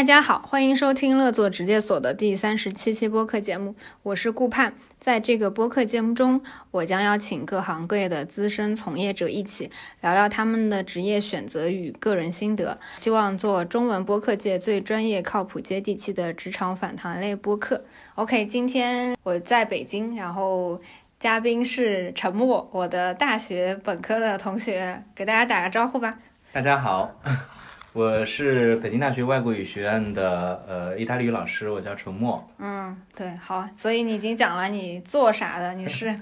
[0.00, 4.72] 大家好，欢迎收听乐作直接所的第三十七期播客节目，我是顾盼。
[4.98, 17.84] 在这个播客节目中，我将邀请各行各业的资深从业者一起聊聊他们的职业选择与个人心得，希望做中文播客界最专业、靠谱、接地气的职场访谈类播客。
[18.14, 20.80] OK，今天我在北京，然后
[21.18, 26.16] 嘉宾是陈默，我的大学本科的同学，给大家打个招呼吧。
[26.52, 27.10] 大家好。
[27.92, 32.48] 我是北京大学外国语学院的呃意大利语老师，我叫陈默。
[32.58, 36.14] 嗯，对，好，所以你已经讲了你做啥的，你是，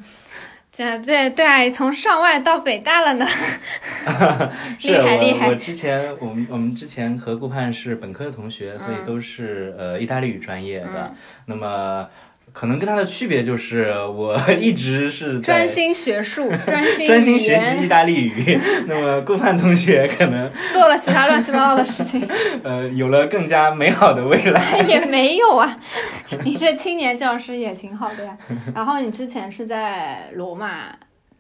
[0.73, 3.27] 这对对，从上外到北大了呢。
[4.81, 5.49] 厉害厉害！
[5.49, 11.15] 我之前我们我们之前和顾盼是本科的同学，所以都是呃意大利语专业的。
[11.45, 12.09] 那么。
[12.59, 18.59] 可能跟他的区别就是，我 一直是专心学术， 专心专心学习意大利语。
[18.89, 22.29] 那么顾盼同学可能做了其他乱七八糟的事情，
[22.65, 24.61] 呃，有了更加美好的未来。
[24.89, 25.79] 也没有啊，
[26.45, 28.37] 你这青年教师也挺好的呀。
[28.75, 30.87] 然后你之前是在罗马。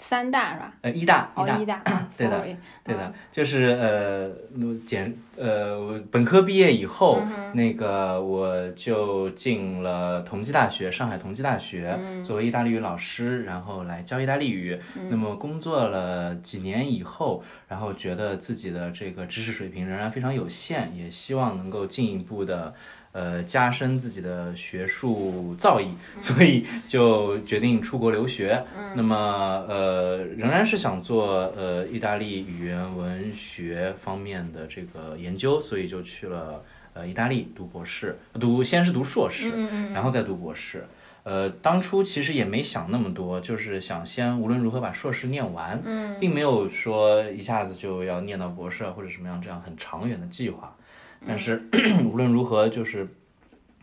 [0.00, 0.72] 三大是吧？
[0.82, 1.82] 呃，一大，哦一大，
[2.16, 2.40] 对的，
[2.84, 4.30] 对的，就是呃，
[4.86, 7.22] 简呃，本科毕业以后，
[7.54, 14.78] 那个我就进了同济大学，上海同济大学，作为意大利语老师，然后来教意大利语。
[15.08, 22.74] 那么工作了几年以后，然后觉得自己的这个知识水平仍然非常有限，也希望能够进一步的。
[23.18, 25.88] 呃，加深自己的学术造诣，
[26.22, 28.62] 所以就决定出国留学。
[28.94, 29.16] 那么，
[29.68, 36.62] 呃，仍然是想做呃意大利语言文学方面的这个研究，所以就去了
[36.94, 39.50] 呃意大利读博士，读先是读硕士，
[39.92, 40.86] 然后再读博士。
[41.28, 45.78] 呃，当初其实也没想那么多，就是想先无论如何把硕士念完，
[46.18, 50.74] 并没有说一下子就要念到博士或者什么样这样很长远的计划。
[51.26, 51.62] 但是
[52.10, 53.06] 无论如何，就是，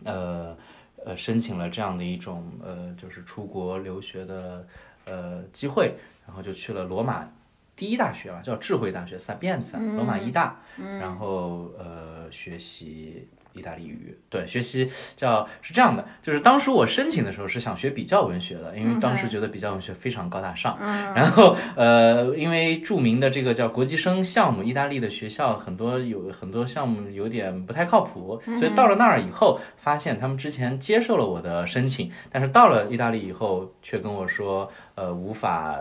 [0.05, 0.57] 呃
[1.05, 4.65] 呃，申请了这样的一种呃，就是出国留学的
[5.05, 5.93] 呃机会，
[6.25, 7.29] 然后就去了罗马
[7.75, 10.59] 第一大学啊，叫智慧大学萨变茨，罗马医大，
[10.99, 13.27] 然后呃学习。
[13.55, 20.77] 意大利语对学习叫是这样的，就是当时我申请的时候是想学比较文学的，因为当时觉得比较文学非常高大上。
[21.15, 35.79] 然后呃，因为著名的这个叫国际生项目，意大利的学校很多有很多项目有点不太靠谱，所以到了那儿以后，发现他们之前接受了我的申请，但是到了意大利以后，却跟我说呃无法。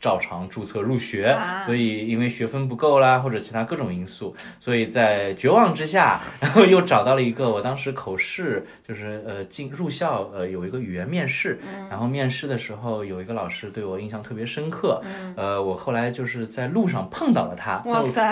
[0.00, 15.02] 照常注册入学，所以因为学分不够啦，或者其他各种因素，所以在绝望之下， 然后又找到了一个我当时口试，就是呃进入校呃有一个语言面试，然后面试的时候有一个老师对我印象特别深刻，
[15.36, 17.82] 呃我后来就是在路上碰到了他，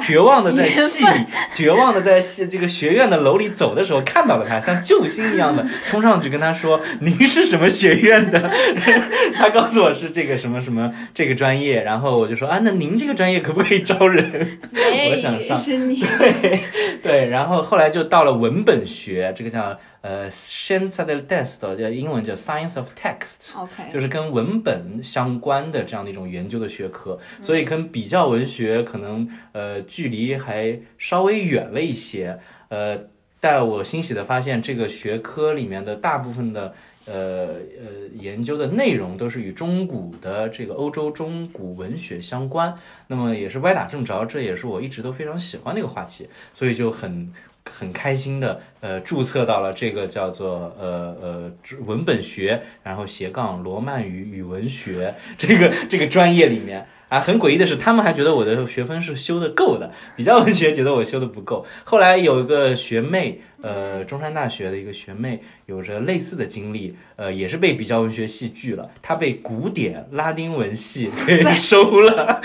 [0.00, 8.50] 绝望的在系里， 绝望的在系这个学院的楼里走的时候看到了他，像救星一样的冲上去跟他说：“您是什么学院的？”
[9.36, 11.57] 他告诉我是这个什么什么这个专业。
[11.60, 14.58] 业，然后我就说啊，那您这个专业可不可以招人？
[14.72, 15.58] 我想上。
[16.18, 16.60] 对
[17.02, 32.38] 对，然后后来就到了文本学，这个叫呃 science del testo，叫英文叫 science of text，OK，就是跟文本相关的这样的一种研究的学科，所以跟比较文学可能呃距离还稍微远了一些。
[32.68, 32.98] 呃，
[33.40, 36.74] 但我欣喜的发现，这个学科里面的大部分的。
[37.10, 37.46] 呃
[37.78, 42.74] 呃，研究的内容都是与中古的这个欧洲中古文学相关，
[43.06, 47.32] 那么也是歪打正着，这也是我一直都非常喜欢的一个话题，所以就很
[47.64, 51.52] 很开心的呃注册到了这个叫做呃呃
[51.86, 56.86] 文本学，然后斜杠罗曼语语文学这个这个专业里面。
[57.08, 61.64] 啊，很诡异的是，他们还觉得我的学分是修的够的，比较文学觉得我修的不够。
[61.84, 72.40] 后来有一个学妹，呃，中山大学的一个学妹，有着类似的经历，呃，也是被比较文学系拒了，她被古典拉丁文系 给收了。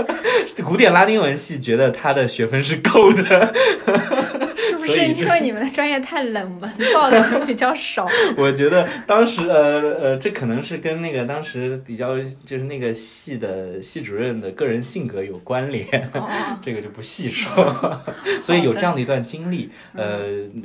[0.64, 3.54] 古典拉丁文系觉得她的学分是够的。
[4.72, 8.06] 不是因为你们的专业太冷门，报的人比较少。
[8.36, 15.86] 我觉得当时呃呃，这可能是跟那个当时比较就是那个系的系主任的个人性格有关联，
[16.62, 18.00] 这个就不细说。
[18.42, 20.20] 所以有这样的一段经历，呃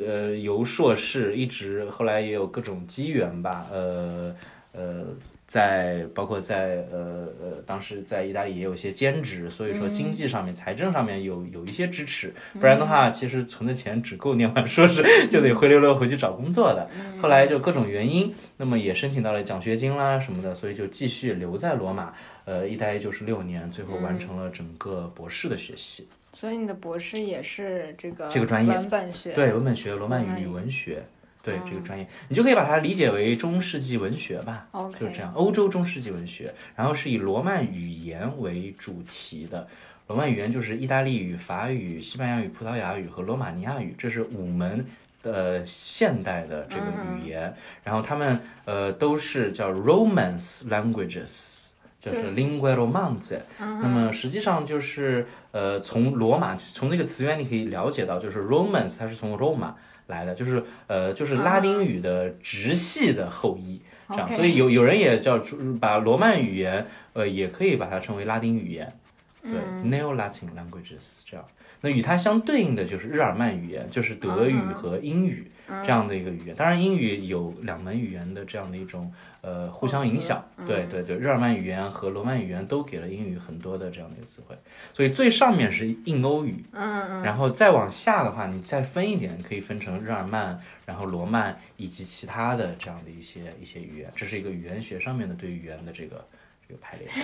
[0.05, 4.35] 呃，由硕士一直后来也有各种机缘吧，呃
[4.73, 5.05] 呃。
[5.53, 16.89] 在包括在呃呃，当时在意大利也有一些兼职，所以说经济上面、财政上面有有一些支持，不然的话，其实存的钱只够念完硕士，就得灰溜溜回去找工作的。
[17.21, 22.11] 后来就各种原因，那么也申请到了奖学金啦什么的，所以就继续留在罗马，
[22.45, 26.07] 呃，一待就是六年，最后完成了整个博士的学习。
[26.31, 31.03] 所以你的博士也是这个这个专业文本学，对文本学、罗曼语文学。
[31.43, 34.65] 对这个专业，你就可以把它理解为中世纪文学吧，
[34.97, 39.67] 就是这样，欧洲中世纪文学，然后是以罗曼语言为主题的。
[40.07, 44.85] 罗曼语言就是意大利语、法语、西班牙语、葡萄牙语和罗马尼亚语，这是五门
[45.23, 46.83] 呃现代的这个
[47.17, 47.53] 语言。
[47.83, 53.37] 然后他们呃都是叫 Romance languages，就是 lingua romance。
[53.57, 59.75] 那么实际上就是呃从罗马从这个词源你可以了解到，就是 Romance 它是从罗马。
[60.13, 65.41] 来的就是呃就是拉丁语的直系的后裔，这样，所以有有人也叫
[65.81, 68.93] 把罗曼语言呃也可以把它称为拉丁语言，
[69.43, 71.45] 对，Neo-Latin languages 这样。
[71.81, 75.51] 那与它相对应的就是日耳曼语言，就是德语和英语
[75.83, 76.55] 这样的一个语言。
[76.55, 79.11] 当然，英语有两门语言的这样的一种
[79.41, 80.41] 呃互相影响。
[80.65, 84.57] 对对对，日耳曼语言和罗曼语言都给了英语很多的这样的一个词汇。
[84.93, 94.09] 所以最上面是印欧语，嗯嗯，然后再往下的话，你再分一点，可以分成日耳曼，然后罗曼以及其他的这样的一些一些语言。
[94.15, 96.25] 这是一个语言学上面的对语言的这个。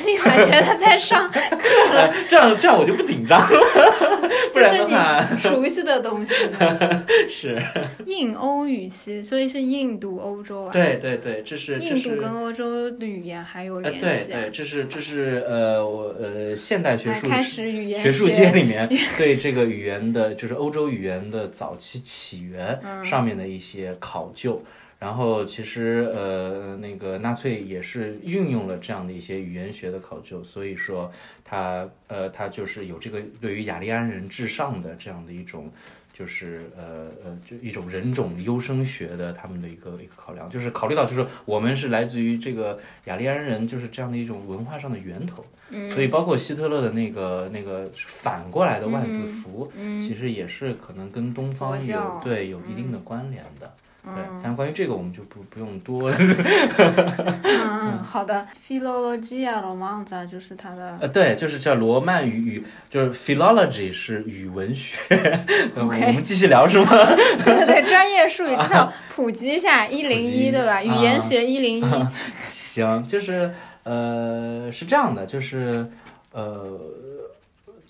[0.05, 1.39] 立马 觉得在上课
[1.93, 2.13] 了。
[2.29, 3.47] 这样这样我就不紧张了，
[4.53, 6.33] 不然的话，熟悉的东西
[7.29, 7.61] 是
[8.05, 10.71] 印欧语系，所以是印度欧洲啊。
[10.71, 13.99] 对对对，这是印度跟欧洲的语言还有联系。
[13.99, 24.61] 对对，这是这是呃我呃现代学术开始语言学术界里面对这个语言的，就是欧洲语言的早期起源上面的一些考究。
[24.99, 31.09] 然后其实呃，那个纳粹也是运用了这样的一些语言学的考究，所以说
[31.45, 35.71] 他呃他就是有这个对于雅利安人至上的这样的一种，
[36.11, 45.45] 就是呃呃就一种人种优生学的他们的一个一个考量，就是考虑到就是我们是来自于这个雅利安人，就是这样的一种文化上的源头，
[45.91, 49.71] 所以包括希特勒的那个那个反过来的万字符，
[50.01, 53.71] 其实也是可能跟东方有对有一定的关联的。
[54.03, 56.09] 对，但关于这个我们就不不用多。
[57.43, 60.97] 嗯， 好的，philologia romanza 就是它的。
[61.01, 64.97] 呃，对，就是叫罗曼语语，就是 philology 是语文学。
[65.77, 66.87] OK，我们继续聊是吗？
[67.43, 70.81] 对对对，专业术语至少普及一下，一零一对吧？
[70.81, 72.07] 语言学一零一。
[72.45, 73.53] 行，就是
[73.83, 75.85] 呃，是这样的，就是
[76.31, 76.79] 呃。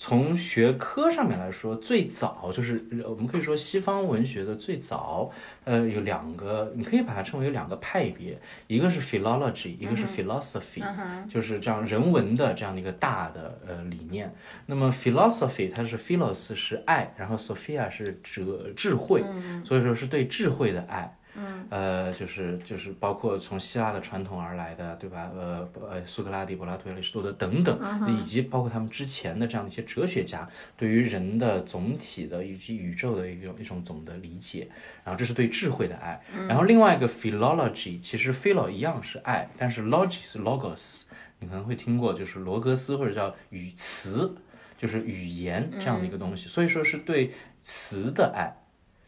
[0.01, 5.29] 从学科上面来说，最早就是我们可以说西方文学的最早，
[5.65, 10.81] 呃，有两个，你可以把它称为两个派别，一个是 philology，一个是 philosophy，
[11.29, 14.33] 就是这样人文的这样的一个大的呃理念。
[14.67, 19.21] 那么 philosophy 它是 philos 是爱，然后 sophia 是哲智慧，
[19.65, 21.13] 所以说是对智慧的爱。
[21.39, 25.31] 嗯，呃，就是就是包括从希腊的传统而来的，对吧？
[25.33, 34.67] 呃呃，苏格拉底、柏拉图、亚里士多德等等，以及包括他们之前的这样的一些哲学家，对于人的总体的以及宇宙的一种一种总的理解，
[35.05, 36.21] 然后这是对智慧的爱。
[36.47, 41.03] 然后另外一个 philology，其实 philo 一样是爱，但是 logy 是 logos，
[41.39, 44.35] 你可能会听过，就是罗格斯或者叫语词，
[44.77, 47.33] 就是语言这样的一个东西，所以说是对
[47.63, 48.55] 词的爱。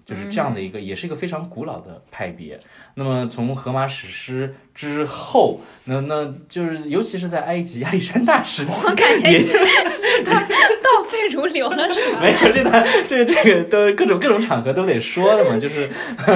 [0.06, 2.59] 就是这样的一个，也是一个非常古老的派别。
[2.95, 9.53] 那么从荷马史诗之后，那那就是尤其是在埃及亚历山大时期，我感觉是
[10.23, 12.19] 倒背如流了，是吧？
[12.23, 15.89] 没有这段，这这个都各种各种场合都得说的嘛，就是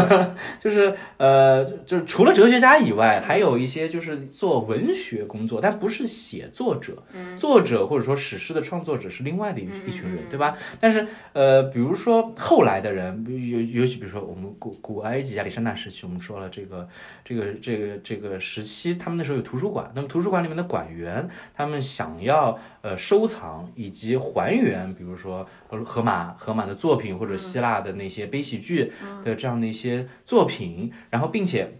[0.61, 6.97] 就是呃，就是除了哲学家以外，还有一些就是做文学工作，但不是写作者，
[7.37, 10.57] 作者或者说史诗的创作者是另外的一一群人，对吧？
[10.79, 16.87] 但是呃，比如说后来的人，尤尤其比如说我们古古埃及亚历山大时期，我们说了这个
[17.23, 25.47] 这个这个这个时期，他们那时候有图书馆，那么图书馆里面的馆员，他们想要呃收藏以及还原，比如说
[25.83, 28.91] 荷马荷马的作品或者希腊的那些悲喜剧
[29.23, 31.79] 的这样的一些作品，然后并且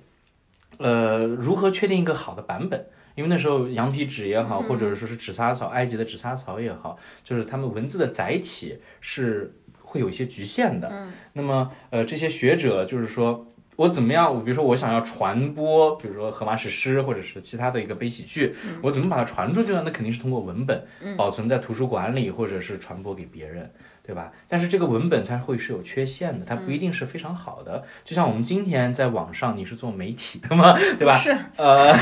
[0.77, 2.87] 呃如何确定一个好的版本？
[3.15, 9.55] 因为那时候羊皮纸也好，或者说是纸莎草，埃及的纸莎草也好，就是他们文字的载体是。
[9.87, 14.34] 会有一些局限的，嗯，那么呃，这些学者就是说我怎么样？
[14.34, 19.82] 我比如说我想要传播，比如说荷马史诗或者是其他的一个悲喜剧，我怎么把它传出去呢？
[19.86, 20.84] 那肯定是通过文本
[21.17, 23.70] 保存在图书馆里，或者是传播给别人，
[24.01, 24.32] 对吧？
[24.48, 27.84] 但是这个文本它会是有缺陷的，它不一定是非常好的。
[28.03, 30.74] 就像我们今天在网上，你是做媒体的吗？
[30.98, 31.15] 对吧？
[31.17, 31.94] 是，呃，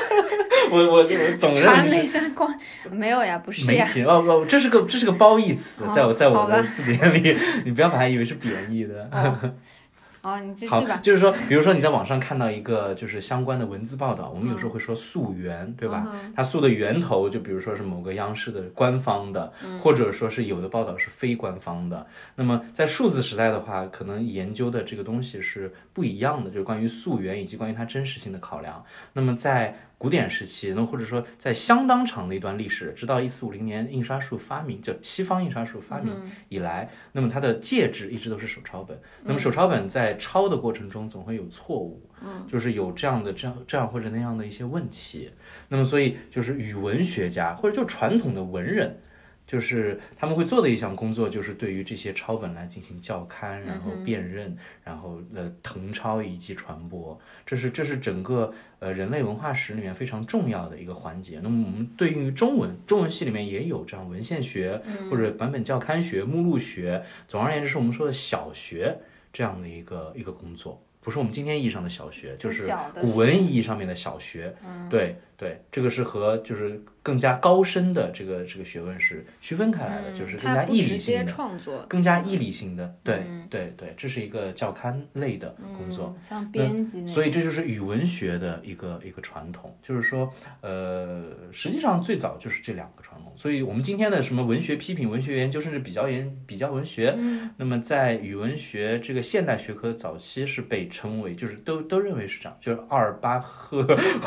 [0.70, 1.04] 我我我
[1.36, 2.48] 总认传为媒相关
[2.90, 3.84] 没有呀，不是呀。
[3.84, 9.08] 媒体哦哦，这是个这是个褒义词，在我哦在我的字典里， 你不要把它以为是贬义的。
[9.12, 9.52] 哦，
[10.22, 10.98] 哦，你继好续吧，。
[11.02, 16.06] 就是说，比如说你在网上看到一个就是相关的文字报道，我们有时候会说溯源，对吧？
[16.12, 22.06] 嗯它溯的源头，就比如说是某个央视的官方的，嗯或者说是有的报道是非官方的。
[22.36, 28.84] 那么在数字时代的话，可能研究的这个东西是不一样的，就是关于溯源以及关于它真实性的考量。
[29.14, 36.16] 那么在古典时期，那或者说在相当长的一段历史，直到一四五零年印刷术发明，就西方印刷术发明
[36.48, 38.98] 以来，那么它的介质一直都是手抄本。
[39.24, 42.02] 那么手抄本在抄的过程中总会有错误，
[42.48, 45.30] 就是有这样的这样这样或者那样的一些问题。
[45.68, 48.98] 那么所以就是语文学家或者就传统的文人。
[49.50, 61.40] 就是他们会做的一项工作，就是对于这些抄本来进行校勘，然后辨认，然后呃誊抄以及传播，这是这是整个呃人类文化史里面非常重要的一个环节。
[61.42, 64.80] 那么我们对应于中文，中文系里面也有这样文献学
[65.10, 68.96] 或者版本校勘学、目录学，总而言之是我们说的小学
[69.32, 70.80] 这样的一个一个工作。
[71.02, 74.54] 不是我们今天意义上的小学，就是古文意义上面的小学。
[74.88, 82.94] 对对，这个是和就是更加高深的这个这个学问是区分开来的，就是更加嗯它不直义理性的，创作，更加义理性的。
[83.02, 86.14] 对对对，这是一个教刊类的工作。
[86.18, 90.30] 嗯，像编辑那所以这就是语文学的一个一个传统，就是说，
[90.60, 93.19] 呃，实际上最早就是这两个传统。
[93.40, 97.16] 所以我们今天的什么文学批评、文学研究，甚至比较研、比较文学，
[97.56, 103.78] 那么在语文学这个现代学科早期是被称为，就是都都认为是这样，就是阿尔巴赫，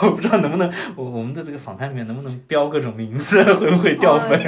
[0.01, 4.41] 我不知道能不能，我我们的这个访谈里面能不能标各种名字，会不会掉粉？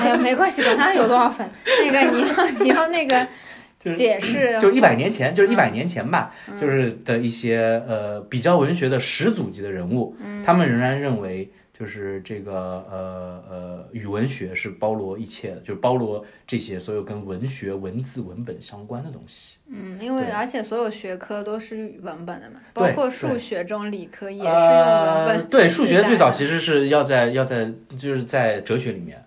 [0.00, 1.46] 哎呀，没关系，管他有多少粉。
[1.84, 3.28] 那个你要你要那个
[3.78, 11.52] 就是解释，就一百年前，就是一百嗯年前吧，就是的一些呃比较文学的始祖级的人物，嗯他们仍然认为。
[11.82, 12.52] 就是这个
[12.88, 19.56] 呃呃，语文学是包罗一切的，就是包罗这些所有跟文学、文字、文本相关的东西。
[19.66, 25.46] 嗯，因为而且所有学科都是文本的嘛，包括数学这种理科也是用文呃本。
[25.48, 29.20] 对，数学最早其实是要在要在就是在哲学里面。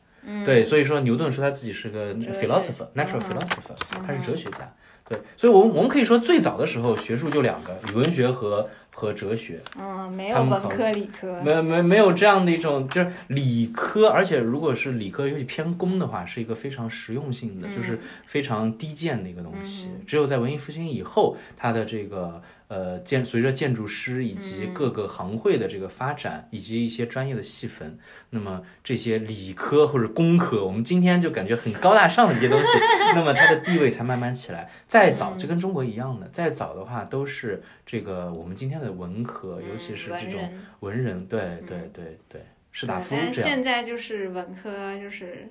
[0.46, 3.76] 对，所以说牛顿说他自己是个 philosopher，natural 嗯 philosopher，
[4.08, 4.74] 他是哲学家。
[5.08, 9.60] 对，所以我们我们可以说最早的时候学术就两个，语文学和和哲学。
[9.78, 11.42] 嗯，没有文科理科。
[11.44, 19.90] 没没没有这样的一种，就是理科，而且如果是理科，尤其偏工的话，是一个非常实用性的，就是非常低贱的一个东西。
[20.08, 27.98] 只有在文艺复兴以后，它的这个呃建随着建筑师以及各个行会的这个发展，以及一些专业的细分，
[28.30, 32.66] 那么这些理科或者工科，我们今天就感觉很高大上的一些东西，
[33.16, 34.70] 那么它的地位才慢慢起来。
[34.88, 40.42] 再早，就跟中国一样的，再早的话都是这个我们今天的文科，尤其是这种。
[40.82, 42.42] 文人，对对对对，
[42.72, 45.50] 士大夫但这样，现在就是文科就是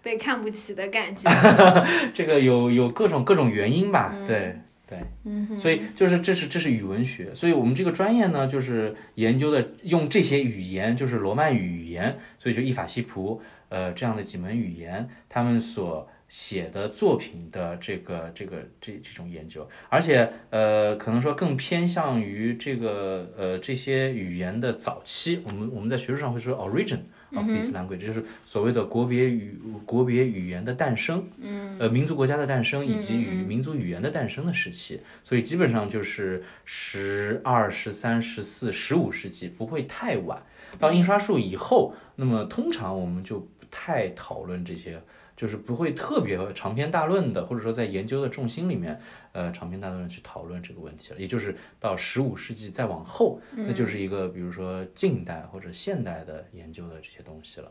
[0.00, 1.28] 被看不起的感觉。
[2.14, 16.08] 这个有有各种各种原因吧，对对，嗯所以就是这是这是语文学，所以我们这个专业呢，就是研究的用这些语言，就是罗曼语语言，所以就意法西普呃这样的几门语言，他们所。
[16.28, 26.98] 写的作品的这个这个这这种研究，而且呃，可能说更偏向于这个呃这些语言的早期，我们我们在学术上会说 origin
[27.34, 40.40] of this language，、就是所谓的国别语国别语言的诞生，嗯，呃，民族国家的诞生以及与民族语言的诞生的时期，所以基本上就是十二、十三、十四、十五世纪，不会太晚。
[40.78, 45.00] 到印刷术以后，那么通常我们就不太讨论这些。
[45.36, 48.98] 就是不会特别长篇大论的，或者说在研究的重心里面，
[49.32, 51.20] 呃，长篇大论的去讨论这个问题了。
[51.20, 57.70] 也就是到十五世纪再往后，那就是一个比如说近代或者现代的研究的这些东西了。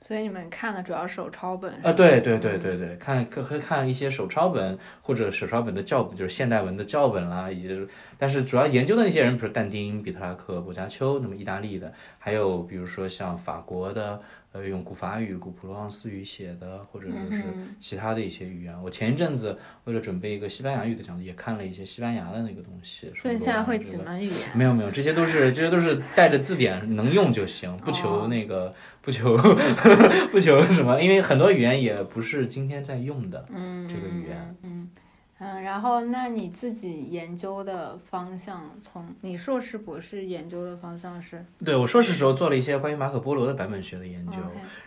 [0.00, 14.20] 所以你们看的主要手抄本啊，对对对对对，看可可看一些手抄本或者手抄本的教本，就是现代文的教本啦，以及但是主要研究的那些人，比如但丁、比特拉克、薄伽丘，那么意大利的，还有比如说像法国的。
[14.54, 17.42] 呃，用古法语、古普罗旺斯语写的，或者说是
[17.80, 18.82] 其他的一些语言。
[18.84, 23.10] 我前一阵子为了准备一个西班牙语的讲座，也看了一些西班牙的那个东西。
[23.16, 24.34] 所以现在会几门语言？
[24.54, 29.36] 没有没有，这些都是这些都是带着字典能用就行，不求那个、不求
[30.30, 33.44] 不求什么，因为很多语言也不是今天在用的。
[33.52, 34.56] 嗯，这个语言。
[34.62, 34.90] 嗯嗯，
[35.38, 41.44] 然后那你自己研究的方向，从你硕士、博士研究的方向是？
[41.64, 44.38] 对我硕士时候做了一些关于马可波罗的版本学的研究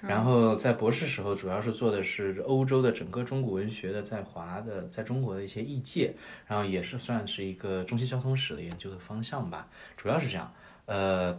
[0.02, 6.16] 然后在博士时候主要是做的是欧洲的整个中古文学的在华的在中国的一些译介，
[6.48, 10.52] 然后也是算是一个中西交通史的研究的方向吧，主要是这样。
[10.86, 11.38] 呃，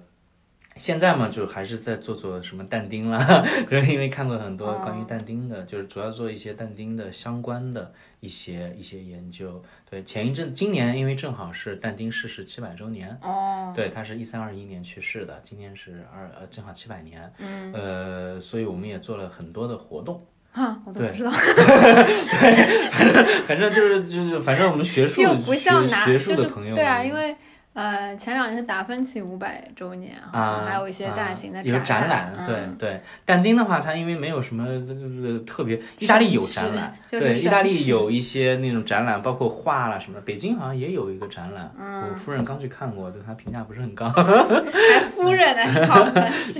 [0.78, 9.62] 现在嘛，就还是在做做什么但丁啦， 就是因为看过很多关于但丁的，就是主要做一些但丁的相关的一些一些研究。
[9.90, 20.24] 对，前一阵今年因为正好是但丁逝世七百周年，哦，对他是一三二一年去世的，今年是二呃正好七百年，嗯，呃，所以我们也做了很多的活动。
[20.50, 21.30] 哈，我都不知道。
[21.30, 27.36] 对，反正反正就是就是反正我们学术又不像学拿学术的朋友对啊，因为
[27.78, 33.00] 呃前两年是达芬奇五百周年，好像啊，还有一些大型的啊有展览，览，对嗯对。
[33.24, 40.20] 但丁的话，它因为没有什么呃特别，意大利有展览，就是对，意大利有一些那种展览，包括画啦什么的。
[40.22, 44.08] 北京好像也有一个展览，嗯我夫人刚去看过，对他评价不是很高。
[44.08, 44.22] 还
[45.14, 45.62] 夫人呢。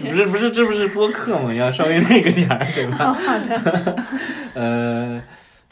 [0.09, 2.97] 不是不是，这不是播客嘛，要稍微那个点儿，对吧？
[2.99, 3.97] 好 好的，
[4.55, 5.21] 呃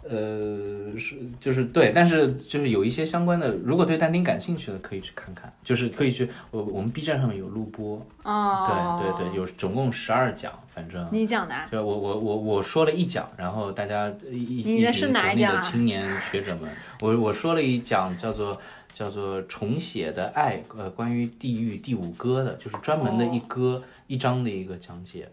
[0.09, 11.09] 呃，是就是对，但是就是有一些相关的，如果对但丁感兴趣的，可以去看看，就是可以去我我们 B 站上面有录播，哦，对对对，有总共十二讲，反正。
[11.11, 15.55] 你讲的啊，就我我我我说了一讲，然后大家一你的是哪一讲？
[15.55, 16.71] 啊的青年学者们，
[17.03, 18.61] 我我说了一讲叫做
[18.95, 25.29] 叫做重写的爱，呃，关于地狱第五歌的，就是专门的一歌、一章的一个讲解。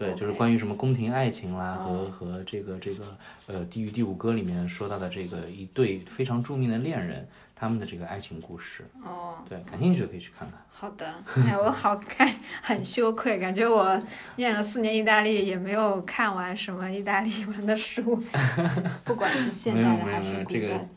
[0.00, 3.04] 对，就是关于什么宫廷爱情啦，和哦和这个这个
[3.46, 8.82] 呃《地狱第五歌》里面说到的这个一对非常著名的恋人，他们的这个爱情故事。
[9.04, 10.58] 哦，对，感兴趣的可以去看看。
[10.70, 11.06] 好的，
[11.46, 12.26] 哎，我好看，
[12.62, 14.02] 很羞愧，感觉我
[14.36, 18.16] 念了四年意大利，也没有看完什么意大利文的书，
[19.04, 20.88] 不管是现代的还是古代，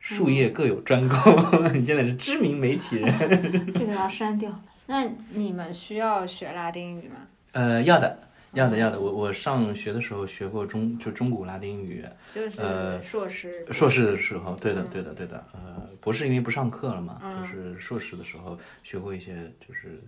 [0.00, 3.14] 术业各有专攻，你现在是知名媒体人。
[3.72, 4.50] 这个要删掉。
[4.86, 7.18] 那你们需要学拉丁语吗？
[7.52, 8.18] 呃，要的，
[8.52, 9.00] 要的，要的。
[9.00, 15.44] 我我上学的时候学过中就中古拉丁语，就是呃硕士，硕士的时候，对的，嗯对的，对的。
[15.52, 19.34] 呃，博士因为不上课了嘛，嗯就是硕士的时候学过一些，
[19.66, 20.00] 就是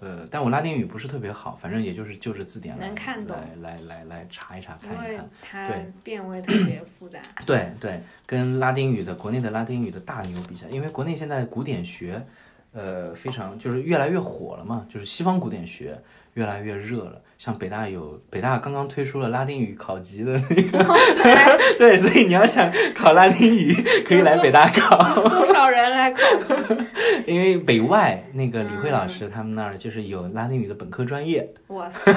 [0.00, 5.30] 呃，但我拉丁语不是特别好，反正也就是就着字典来能看懂来来来来查一查看一看。
[5.40, 7.20] 它对变位特别复杂。
[7.44, 12.24] 对对，跟拉丁语的国内的拉丁语的大牛比起来，因为国内现在古典学，
[12.72, 16.00] 呃，非常就是越来越火了嘛，就是西方古典学
[16.34, 17.22] 越来越热了。
[17.38, 20.84] 像北大有北大刚刚推出了拉丁语考级的那个，
[21.78, 23.72] 对，所以你要想考拉丁语，
[24.04, 24.98] 可以来北大考。
[25.28, 26.54] 多少人来考级？
[27.26, 32.12] 因为北外那个李慧老师他们那儿就是有拉丁语的本科专业，哇塞，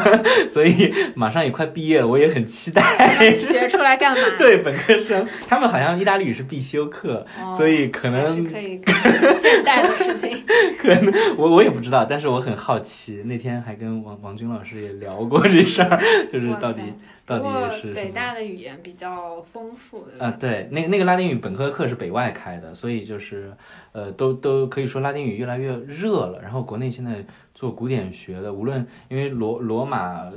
[0.49, 3.29] 所以马上也快毕业了，我也很期待。
[3.29, 4.23] 学出来干嘛？
[4.39, 8.95] 对本科生，他们好像意大利语是必修课，哦所以可能可以干
[9.35, 10.43] 现代的事情。
[10.79, 13.21] 可能我我也不知道，但是我很好奇。
[13.25, 15.99] 那天还跟王王军老师也聊过这事儿，
[16.31, 16.81] 就是到底
[17.25, 20.07] 到底是北大的语言比较丰富？
[20.19, 23.53] 啊，对，那个那个拉丁语本科课是北外开的，所以就是，
[23.91, 26.41] 呃，都都可以说拉丁语越来越热了。
[26.41, 30.31] 然后国内现在做古典学的，无论因为罗罗马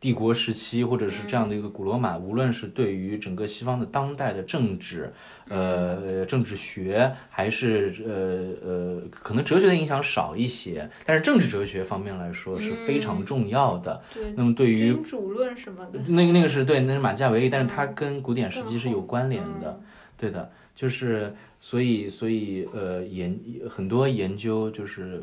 [0.00, 5.12] 帝国时期，或者是这样的一个古罗马，无论是对于整个西方的当代的政治，
[5.48, 14.02] 呃，政治学，还是呃呃，可能哲学的影响少一些，但是政治哲学方面来说是非常重要的。
[14.14, 19.78] 对，那么对于君主论什么的，那个那个是对，那是马基雅维利，但是它跟古典时期是有关联的。
[19.78, 19.84] 嗯
[20.20, 25.22] 对的，就是所以所以呃研很多研究就是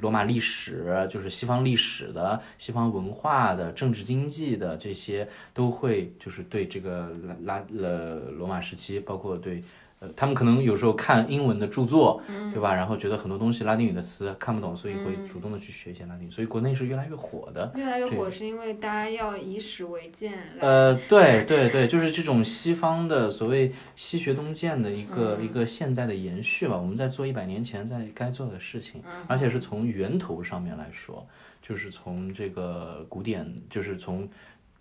[0.00, 7.10] 罗马历史，就是西方历史的、西方文化的、政治经济的这些，都会就是对这个
[7.42, 9.62] 拉拉呃罗马时期，包括对。
[10.00, 12.74] 呃，他们可能有时候看英文的著作，对吧？
[12.74, 16.30] 然后觉得很多东西拉丁语的词看不懂，所以会主动的去学一些拉丁语。
[16.30, 17.70] 所以国内是越来越火的。
[17.76, 20.32] 越来越火是因为大家要以史为鉴。
[20.58, 26.78] 呃，对对 对，就是这种西方的所谓西学东渐的一个、嗯一个现代的延续吧。
[26.78, 31.26] 我们在做一百年前在该做的事情，嗯而且是从源头上面来说，
[31.60, 34.26] 就是从这个古典，就是从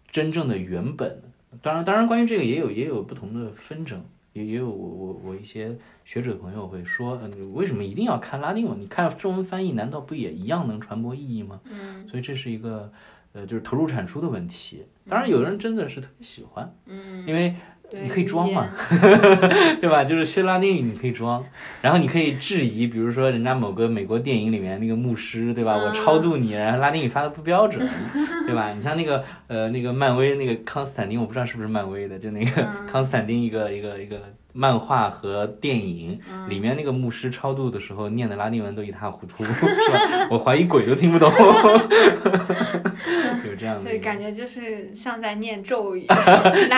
[0.09, 1.21] 真正的原本。
[1.61, 8.79] 当然，当然，关于这个也有也有不同的纷争，也也有我我我一些学者朋友会说，嗯、你为什么一定要看拉丁文？
[8.79, 11.59] 你看中文翻译，难道不也一样能传播意义吗？
[11.65, 12.91] 嗯所以这是一个
[13.33, 14.85] 呃，就是投入产出的问题。
[15.07, 18.95] 当然，有的人真的是特别喜欢，嗯，因为对你可以装嘛语
[19.81, 20.03] 对吧？
[20.03, 21.43] 就是学拉丁语你可以装，
[21.81, 25.75] 然后你可以质疑，比如说人家某个美国电影里面那个牧师，对吧？
[25.75, 27.87] 嗯我超度你，然后拉丁语发的不标准，
[28.45, 28.71] 对吧？
[28.73, 34.21] 你像那个呃那个漫威那个康斯坦丁，我不知道是不是漫威的，就那个嗯康斯坦丁一个一个一个
[34.53, 40.27] 漫画和电影里面那个牧师超度的时候念的拉丁文都一塌糊涂， 是吧？
[40.31, 41.31] 我怀疑鬼都听不懂，
[43.45, 43.83] 有这样的。
[43.83, 46.05] 对，感觉就是像在念咒语，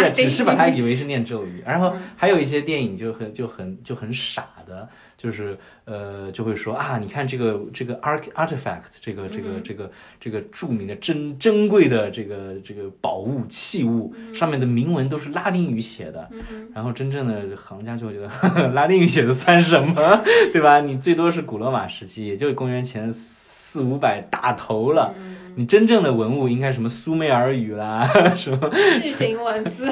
[0.06, 1.64] 是只是把它以为是念咒语。
[1.66, 4.88] 然后还有一些电影就很就很就很傻的。
[5.18, 5.56] 就是
[5.86, 16.28] 呃，就会说啊，你看这个这个 art artifact，这个这个这个这个著名的珍珍贵的这个这个宝物器物，上面的铭文都是拉丁语写的。
[16.74, 19.94] 然后真正的行家就会觉得， 拉丁语写的算什么，
[20.52, 20.80] 对吧？
[20.82, 25.14] 你最多是古罗马时期，也就公元前四五百大头了。
[25.56, 28.58] 你真正的文物应该什么苏美尔语啦， 什么
[29.02, 29.86] 巨型文字，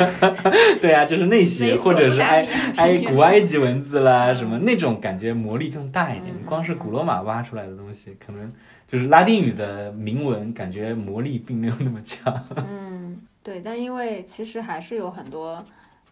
[0.80, 6.28] 对啊，就是那些，或者是埃埃古埃及文字啦，什么那种感觉魔力更大一点。
[6.28, 8.50] 你光是古罗马挖出来的东西，可能
[8.88, 12.34] 就是拉丁语的铭文，感觉魔力并没有那么强。
[12.56, 15.62] 嗯，对，但因为其实还是有很多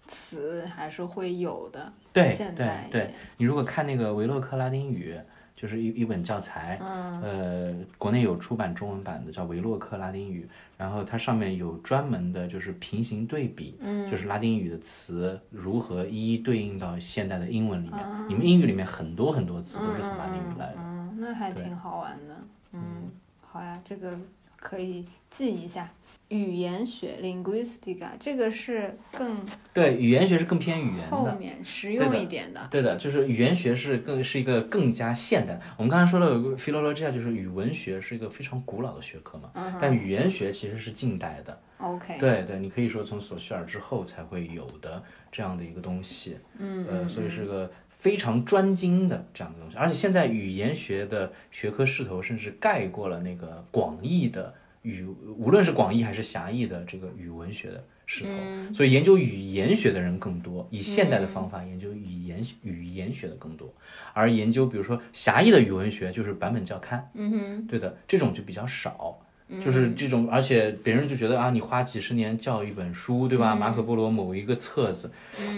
[0.08, 1.92] 词还是会有的。
[2.12, 5.20] 对对对，你如果看那个维洛克拉丁语。
[5.60, 10.44] 就是一一本教材，呃，国内有出版中文版的，叫《维洛克拉丁语》，
[10.78, 13.76] 然后它上面有专门的，就是平行对比，
[14.08, 18.06] 就是拉丁语的词如何一一对应到现代的英文里面。
[18.30, 22.38] 你们英语里面很多很多词都是从拉丁语来的，嗯，那还挺好玩的。
[22.74, 23.10] 嗯，
[23.42, 24.16] 好呀，这个
[24.58, 25.90] 可以记一下。
[26.30, 32.68] 语言学 （linguistica） 这个是更对，语言学是更偏语言的，后面实用一点的。
[32.70, 35.58] 对的，就是语言学是更是一个更加现代。
[35.78, 41.58] 我们刚才说了有个 philology，就是语文学是一个非常古老的学科嘛，但语言学其实是近代的。
[41.78, 46.38] OK，对对，你可以说从索绪尔之后才会有的这样的一个东西。
[46.58, 54.54] 嗯，呃，所以是个非常专精的这样的东西，而且现在语言学的学科势头甚至盖过了那个广义的。
[54.82, 63.74] 语无论是广义还是狭义的这个语文学的势头，所以研究语言学的人更多，以现代的方法研究语言语言学的更多，
[64.14, 69.20] 而研究比如说狭义的语文学就是版本教刊，嗯哼，对的，这种就比较少。
[69.64, 73.56] 就是这种，而且别人就觉得啊，你花几十年教一本书，对吧？
[73.56, 75.10] 马可波罗某一个册子，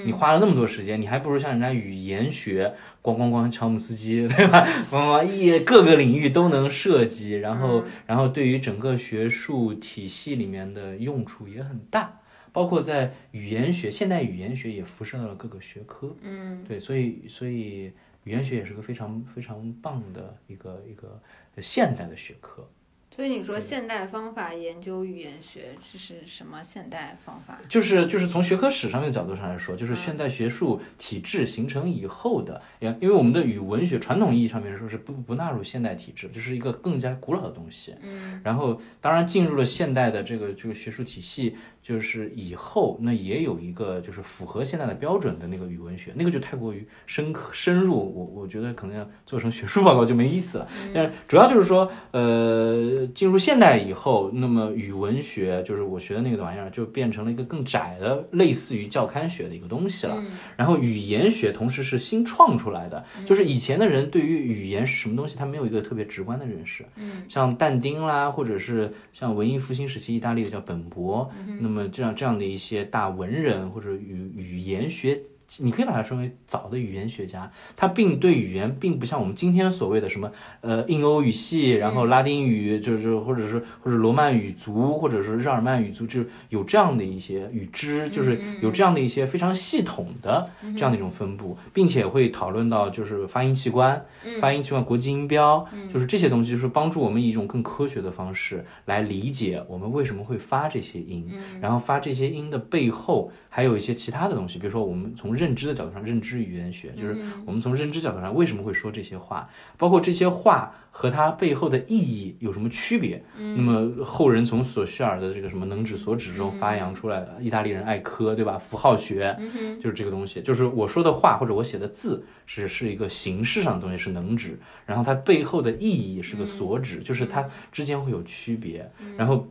[0.06, 4.68] 你花了那么多时间，你还不如像人家语言学，咣咣咣，乔姆斯基，对吧？
[4.92, 12.22] 咣咣一各个领域都能涉及，然后然后对于整个学术体系里面的用处也很大，
[12.52, 16.16] 包括在语言学，现代语言学也辐射到了各个学科。
[16.22, 17.92] 嗯，对，所以所以
[18.26, 21.20] 语言学也是个非常非常棒的一个一个
[21.60, 22.70] 现代的学科。
[23.16, 27.60] 所以你说现代方法研究语言学，这是什么现代方法？
[27.68, 37.94] 就是就是从学科史上面角度上来说，就是现代学术体制形成以后的，因因为我们的语文学传统意义上面说是不不纳入现代体制，就是一个更加古老的东西。
[38.02, 41.56] 嗯，然后当然进入了现代的这个这个学术体系。
[41.82, 50.68] 就是以后那也有一个就是符合现在的标准的那个语文学，那个就太过于深刻深入，我我觉得可能要做成学术报告就没意思了。
[50.94, 60.24] 但是主要就是说，呃，进入现代以后，那么语文学就是我学的那个玩意儿，就变成了一个更窄的，类似于教刊学的一个东西了。
[60.56, 66.86] 然后语言学同时是新创出来的，就是以前的人对于语言是什么东西，他没有一个特别直观的认识。
[66.96, 71.90] 嗯，像但丁啦，或者是像文艺复兴时期意大利的叫本博，那么。
[71.92, 75.20] 这样这样的一些大文人或者语语言学。
[75.62, 80.32] 你可以把它称为早的语言学家，他并对语言并不像我们今天所谓的什么
[80.62, 94.06] 呃印欧语系，然后拉丁语，就是或者是或者罗曼语族，或者是日耳曼语族，就是有这样的一些语支，就是有这样的一些非常系统的这样的一种分布，并且会讨论到就是发音器官、
[94.40, 101.28] 发音器官、国际音标，就是这些东西，就是帮助我们以一种更科学的方式来理解我们为什么会发这些音，
[101.60, 113.24] 然后发这些音的背后还有一些其他的东西，比如说我们从认知的角度上，认知语言学就是我们从认知角度上为什么会说这些话，包括这些话和它背后的意义有什么区别。
[113.38, 118.58] 那么后人从索绪尔的这个什么能指所指中发扬出来的，意大利人爱科，对吧？
[118.58, 119.38] 符号学
[119.82, 129.48] 就是这个东西，就是我说的话或者我写的字是是一个形式上的东西是能指，然后它背后的意义是个所指，就是它之间会有区别，然后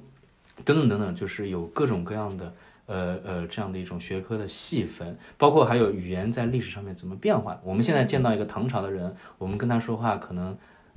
[0.65, 2.53] 等等等等，就是有各种各样的。
[2.89, 7.61] 呃呃，这样的一种学科的细分，包括还有语言在历史上面怎么变化。
[7.63, 10.57] 我们现在见到一个唐朝的人，我们跟他说话可能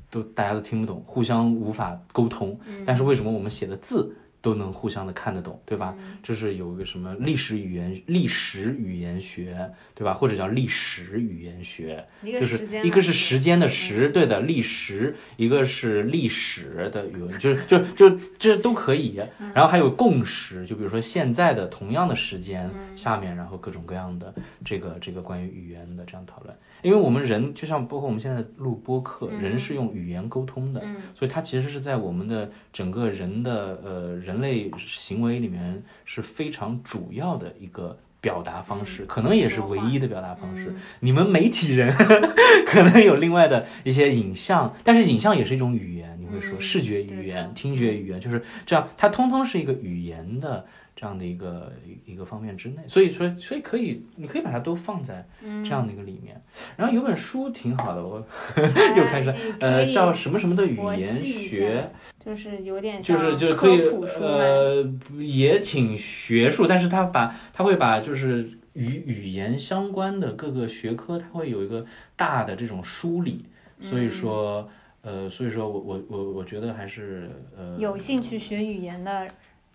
[0.09, 2.57] 都大家都听不懂，互相无法沟通。
[2.85, 5.95] 但是为什么我们写的字都能互相的看得懂，对吧？
[6.23, 10.13] 这是有一个什么历史语言、历史语言学，对吧？
[10.13, 19.21] 或者叫历史语言学，就是一个是时间的时，对的，历史，一个是历史的语文，就是就就这都可以。
[19.53, 24.33] 然后还有共识，就比如说现在的同样的时间下面，然后各种各样的
[24.65, 26.55] 这个这个关于语言的这样讨论。
[26.81, 30.81] 因为我们人就像包括我们现在录播客，人是用语言沟通的，
[31.13, 40.73] 所以它其实是在我们的整个人的呃人类行为里面是非常主要的一个表达方式，可能也是唯一的表达方式。
[40.99, 41.93] 你们媒体人
[42.65, 50.65] 可能有另外的一些影像，但是影像也是一种语言，你会说视觉语言、听觉语言，就是这样，它通通是一个语言的。
[50.95, 51.71] 这样的一个
[52.05, 55.25] 一个方面之内，所以说所以可以，你可以把它都放在
[55.63, 56.39] 这样的一个里面。
[56.77, 58.17] 然后有本书挺好的，我
[58.95, 61.89] 又开始呃叫什么什么的语言学，
[62.23, 63.81] 就是有点就是就是可以
[64.19, 64.85] 呃
[65.19, 73.45] 也挺学术，但是他把他会把就是与语言相关的各个学科，它会有一个大的这种梳理。
[73.81, 74.69] 所以说
[75.01, 79.27] 呃所以说我我我我觉得还是呃有兴趣学语言的。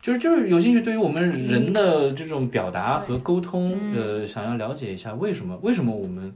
[0.07, 6.33] 就是就是有兴趣，对于我们人的这种表达和沟通，呃，想要了解一下为什么为什么我们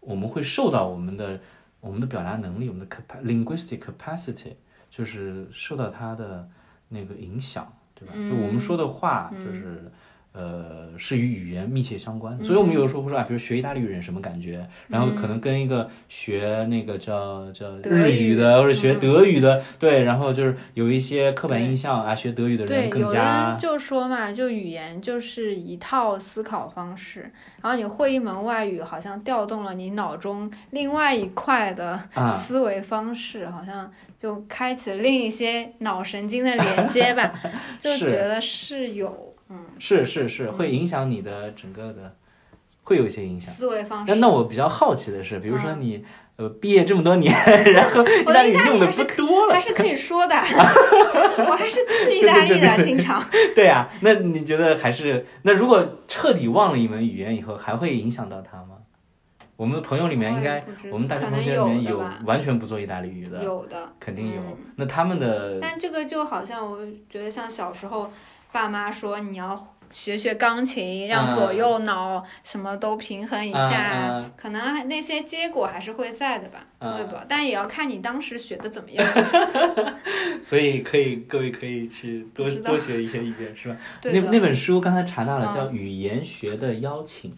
[0.00, 1.38] 我们会受到我们的
[1.78, 4.54] 我们的表达能力，我们的 linguistic capacity，
[4.90, 6.48] 就是受到它的
[6.88, 8.12] 那个影响，对吧？
[8.12, 9.88] 就我们说的话，就是。
[10.32, 32.00] 呃，是与语言密切相关，所以我们有的时候会说啊，比如学意大利语什么感觉，然后可能跟一个学那个叫叫日语的或者学德语的，对，然后就是有一些刻板印象啊，学德语的人更加就说嘛，就语言就是一套思考方式，然后你会一门外语，好像调动了你脑中另外一块的
[32.32, 37.34] 思维方式，好像就开启了另一些脑神经的连接吧，
[37.78, 39.31] 就觉得是有。
[39.78, 42.14] 是是是，会影响你的整个的，
[42.84, 44.14] 会有一些影响思维方式。
[44.16, 46.04] 那我比较好奇的是，比如说你
[46.36, 47.34] 呃毕业这么多年，
[47.72, 50.34] 然后意大利用的不多了，还是可以说的。
[51.48, 53.22] 我还是去意大利的，经常。
[53.54, 58.76] 对呀，那你觉得还是那如果彻底忘了一门语言以后，还会影响到他吗？
[59.56, 64.42] 我们的朋友里面应该，我们大学同学里面有完全不做意大利语的，有的肯定有。
[64.76, 68.10] 那他们的，但这个就好像我觉得像小时候。
[68.52, 69.58] 爸妈说你要
[69.90, 79.06] 学学钢琴，让左右脑什么都平衡一下，可能那些结果还是会在的吧，我也不知道，但也要看你当时学的怎么样。
[80.42, 83.76] 所以可以，各位可以去多多学一些语言，是吧？
[84.04, 87.30] 那那本书刚才查到了，叫《语言学的邀请》。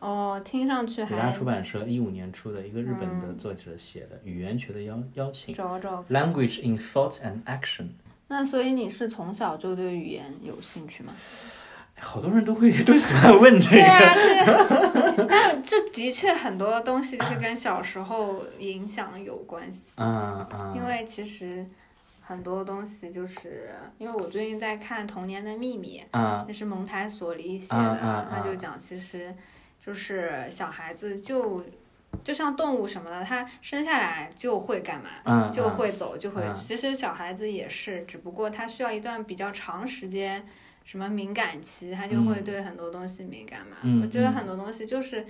[0.00, 1.10] 哦，听上去还。
[1.10, 5.54] 北大出版社一五年出的一个日本的作者写的《语言学的邀邀请》。
[5.56, 6.04] 找找。
[6.10, 7.88] Language in Thought and Action。
[8.28, 11.12] 那所以你是从小就对语言有兴趣吗？
[12.00, 13.76] 好多人都会 都喜欢问这个。
[13.76, 14.14] 对啊，
[15.14, 19.94] 这 但这的确很多东西就是跟小时候影响有关系。
[19.98, 20.74] 嗯嗯。
[20.76, 21.64] 因为其实
[22.20, 29.32] 很多东西就是因为我最近在看《童年的秘密》，嗯，那是蒙台梭利写的，他就讲其实
[29.78, 31.62] 就是小孩子就。
[32.22, 36.42] 就像动物什么的，它生下来就会干嘛，就会走，就会。
[36.54, 40.46] 其实小孩子也是，只不过他需要一段比较长时间，
[40.84, 43.76] 什么敏感期，他就会对很多东西敏感嘛。
[44.02, 45.26] 我觉得很多东西就是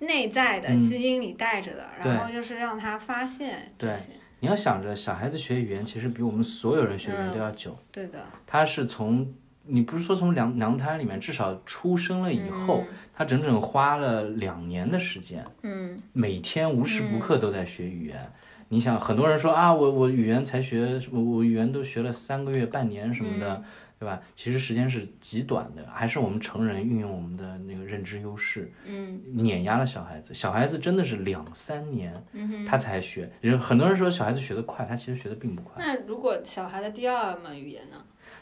[0.00, 4.12] 内在的基因里带着的，然后就是让他发现这些。
[4.40, 7.76] 你要想着，小孩子学语言其实比我们所有人学语言都要久。
[7.90, 8.26] 对的。
[8.46, 9.34] 他是从。
[9.68, 18.32] 你不是说从娘娘胎里面至少出生了以后，他整整花了两年的时间，嗯，每天无时无刻都在学语言。
[18.70, 23.62] 你想，很多人说啊，我我语言才学，我我语言都学了三个月、半年什么的，
[23.98, 24.20] 对吧？
[24.36, 30.34] 其实时间是极短的，还是我们成人运用我们的那个认知优势，嗯，碾压了小孩子。
[30.34, 32.22] 小孩子真的是两三年，
[32.66, 33.30] 他才学。
[33.42, 35.76] 就很多人说小孩子学得快，他其实学得并不快。
[35.78, 37.96] 那如果小孩的第二门语言呢？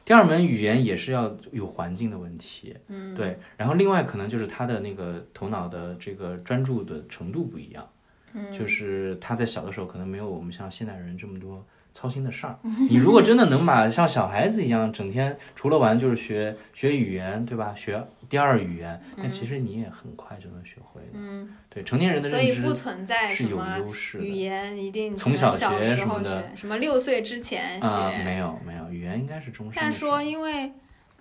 [0.06, 7.84] 第二门语言也是要有环境的问题，嗯，对，然后另外可能就是他的那个头脑的这个专注的程度不一样，
[8.32, 11.66] 嗯，就是他在小的时候可能没有我们像现代人这么多。
[11.96, 12.58] 操心的事儿，
[12.90, 17.72] 你如果真的能把像小孩子一样，整天除了玩就是学学语言，对吧？
[17.74, 29.80] 学第二语言，那其实你也很快就能学会嗯，对，成年人的认知不存在是有优势语言一定从小学什么的，什么六岁之前学，没有没有，语言应该是终身。
[29.80, 30.72] 但说因为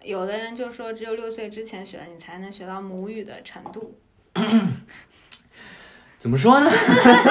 [0.03, 3.97] 有的人就说只有六岁之前学，你才能学到母语的程度。
[6.19, 6.69] 怎么说呢？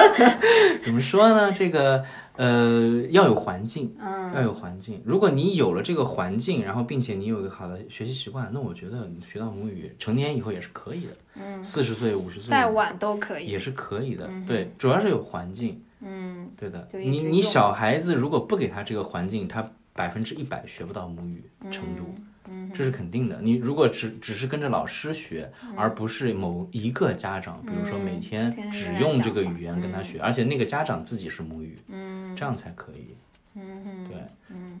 [0.81, 1.51] 怎么说呢？
[1.51, 2.05] 这个
[2.37, 5.01] 呃，要有环境，嗯要有环境。
[5.05, 11.11] 如果你有了这个环境，然后并且你有一个好的学习习惯，那我觉得你学到母语，成年以后也是可以的。
[11.35, 13.47] 嗯，四十岁、五十岁再晚都可以。
[13.47, 14.29] 也是可以的。
[14.47, 15.81] 对，主要是有环境。
[16.01, 16.87] 嗯，对的。
[16.91, 22.13] 你你小孩子如果不给他这个环境，他百分之一百学不到母语程度。
[22.47, 23.39] 嗯，这是肯定的。
[23.41, 33.15] 你如果只只是跟着老师学，而不是某一个家长，比如说每天只用这个语言跟他学，而且那个家长自己是母语，嗯这样才可以。
[33.55, 34.17] 嗯对，
[34.49, 34.79] 嗯，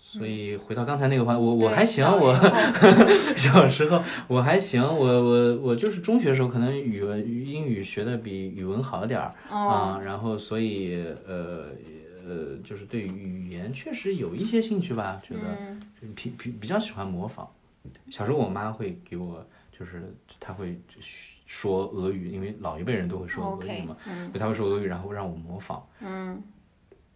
[0.00, 2.34] 所以回到刚才那个话，我我还行，我
[3.36, 11.66] 小时候我还行，我我我就是中学时候可能语文英语学的比语文好点儿哦，啊，然后所以呃
[12.26, 15.82] 呃就是对语言确实有一些兴趣吧，觉得嗯
[16.14, 17.46] 比比比较喜欢模仿。
[18.10, 19.46] 小时候我妈会给我，
[19.78, 20.76] 就是她会
[21.46, 25.86] 说俄语，因为老一辈人都会说俄语嘛，嗯所以她会说俄语，然后让我模仿。
[26.00, 26.42] 嗯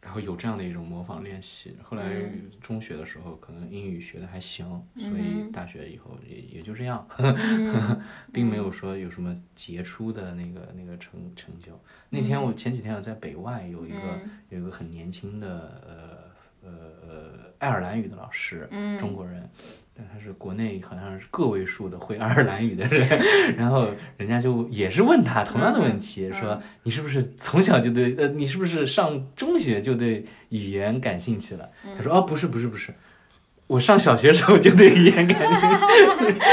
[0.02, 1.76] 然后有这样的一种模仿练习。
[1.82, 8.00] 后来嗯中学的时候，可能英语学的还行，所嗯以大学以后也也就这样， 嗯
[8.32, 11.78] 并没有说有什么杰出的那个那个成成就。
[12.08, 15.82] 那天我前几天我在北外有一个嗯有一个很年轻的
[16.62, 19.48] 呃呃呃爱尔兰语的老师，嗯中国人。
[20.02, 23.06] 但他是国内好像是个位数的会 爱尔兰语的人，
[23.58, 23.86] 然后
[24.16, 31.68] 人家就也是问他同样的问题，嗯说你是不是从小就对呃你是不是上中学就对语言感兴趣了？
[31.84, 32.94] 嗯他说哦不是不是不是，
[33.66, 36.38] 我上小学时候就对语言感兴趣。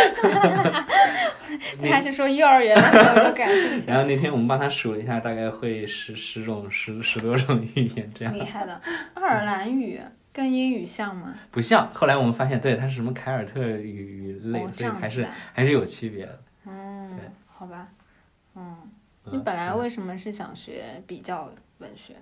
[1.90, 8.34] 他是说幼儿园的时候就感兴趣然后那天我们帮他数了一下，大概会十十种十十多种语言这样。
[8.34, 8.80] 厉害的。
[9.14, 10.00] 爱尔兰语
[10.38, 11.34] 跟英语像吗？
[11.50, 15.28] 不像，后来我们发现，对，它是什么凯尔特语类，哦，这所以还是。
[15.52, 16.40] 还是有区别的。
[16.66, 17.88] 嗯对，好吧。
[18.54, 18.78] 嗯，
[19.26, 22.14] 嗯你本来为什么是想学比较文学？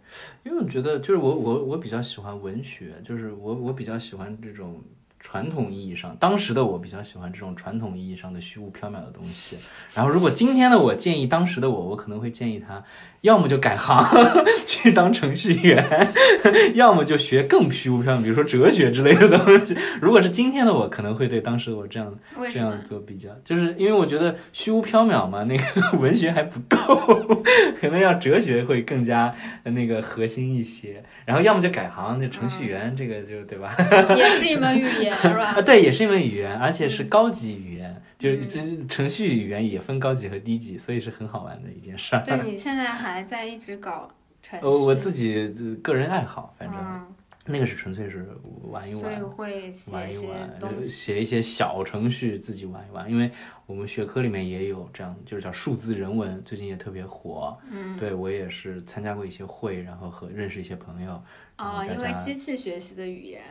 [0.44, 4.82] 因为我觉得，就是我我我比较喜欢文学，就是我我比较喜欢这种
[5.28, 9.58] 传统意义上，当时的我比较喜欢这种传统意义上的虚无缥缈的东西。
[9.96, 12.82] 然后，如果今天的我建议当时的我，我可能会建议他，
[13.22, 14.08] 要么就改行
[14.68, 15.84] 去当程序员，
[16.76, 19.76] 要么就学更虚无缥缈，比如说哲学之类的东西。
[20.00, 22.14] 如果是今天的我，可能会对当时的我这样
[22.54, 22.80] 这样？
[22.86, 25.64] 做比较，就是因为我觉得虚无缥缈嘛，那个
[25.98, 27.44] 文学还不够，
[27.82, 29.34] 可能要哲学会更加
[29.64, 31.04] 呃那个核心一些。
[31.26, 33.76] 然后要么就改行，就程序员，这个就对吧？
[34.16, 35.62] 也是一门语言是吧 啊，？
[35.62, 42.24] 对，也是一门语言，而且是高级语言，就是就是程序语言也分高级和低级，所以是很好玩的一件事儿。
[42.24, 44.08] 对你现在还在一直搞
[44.42, 47.08] 程序，呃，我自己呃个人爱好，反正嗯，
[47.48, 48.28] 那个是纯粹是
[48.64, 49.30] 玩一玩所以玩。
[49.30, 50.84] 会写玩一。
[50.84, 53.30] 写一些小程序自己玩一玩，因为
[53.66, 57.58] 我们学科里面也有这样，就是叫数字人文，最近也特别火。
[57.72, 61.22] 嗯，对我也是参加过一些会，然后和认识一些朋友。
[61.58, 63.42] 哦，因为机器学习的语言，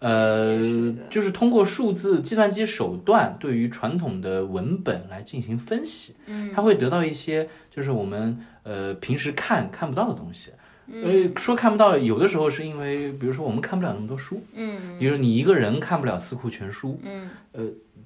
[0.00, 6.50] 呃就是通过数字计算机手段对于传统的文本来进行分析，嗯。
[6.52, 10.50] 它会得到一些就是我们呃平时看看不到的东西。
[10.88, 11.04] 嗯。
[11.04, 14.98] 呃，说看不到，有的时候是因为，比如说我们看不了那么多书，嗯。
[14.98, 17.30] 比如你一个人看不了四库全书，嗯，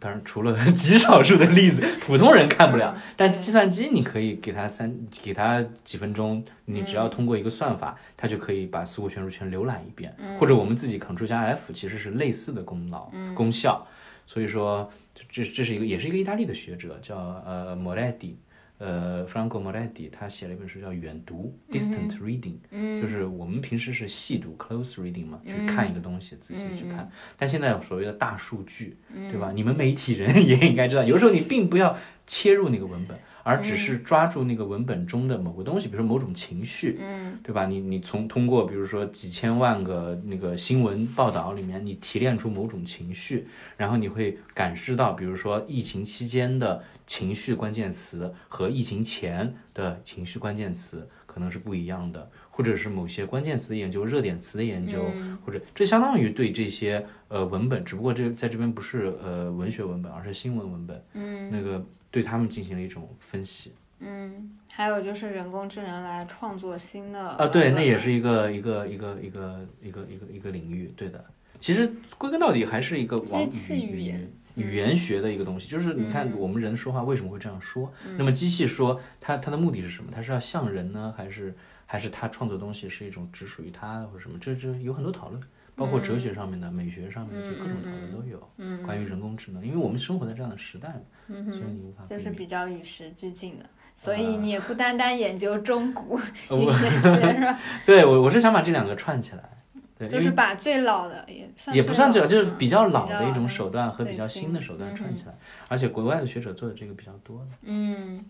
[0.05, 2.93] 当然除了 极少数的例子，普通人看不了。
[2.95, 10.37] 嗯，但计算机你可以给它三，给它几分钟，你只要通过一个算法，它就可以把四库全书全浏览一遍，嗯。
[10.37, 13.87] 或者我们自己 Ctrl 加 F 其实是类似的功劳、功效，
[14.27, 14.93] 所以说
[15.31, 18.35] 这这是一个也是一个意大利的学者叫呃 Moretti。
[18.78, 27.10] 呃，Franco Moretti 他写了一本书叫《远读》（Distant Reading），、嗯就是我们平时是细读 （close reading） 嘛，去看一个东西，仔细去嗯看。
[27.38, 28.96] 但现在有所谓的大数据，
[29.30, 29.52] 对吧？
[29.54, 37.38] 你们媒体人 也应该知道，有时候你并不要切入那个文本，而只是抓住那个文本中的某个东西，比如说某种情绪，嗯。
[37.44, 37.66] 对吧？
[37.66, 55.04] 你你从通过比如说几千万个那个新闻报道里面，你提炼出某种情绪，然后你会感知到，比如说疫情期间的情绪关键词和疫情前的情绪关键词可能是不一样的，或者是某些关键词的研究、热点词的研究，
[55.44, 61.50] 或者这相当于对这些呃文本，只不过这在这边不是呃文学文本，而是新闻文本，嗯。
[61.50, 63.72] 那个对他们进行了一种分析。
[63.98, 71.24] 嗯，还有就是人工智能来创作新的啊，对，那也是一个一个一个一个一个一个一个领域，对的。
[71.59, 74.20] 其实归根到底还是一个往机器语语言
[74.55, 77.92] 嗯语言学的一个东西，就是你看我们人说话为什么会这样说？
[78.16, 80.12] 那么机器说它它的目的是什么？
[80.14, 81.53] 它是要像人呢，还是
[81.85, 84.38] 还是它创作东西是一种只属于它的或者什么？
[84.40, 85.42] 这这有很多讨论，
[85.76, 88.38] 包括哲学上面的、美学上面的，就各种讨论都有。
[88.84, 90.94] 关于人工智能，因为我们生活在这样的时代
[91.28, 92.30] 嗯，所以你无法就是。
[92.30, 93.64] 比较与时俱进的。
[93.96, 96.18] 所以你也不单单研究中古
[96.50, 97.60] 呃也我学是吧？
[97.87, 99.50] 对我我是想把这两个串起来，
[99.96, 105.34] 对，就是把最老的也算也不算最老，就是嗯比较老的一种手段和比较新的手段嗯串起来，
[105.68, 107.46] 而且国外的学者做的这个比较多的。
[107.62, 108.24] 嗯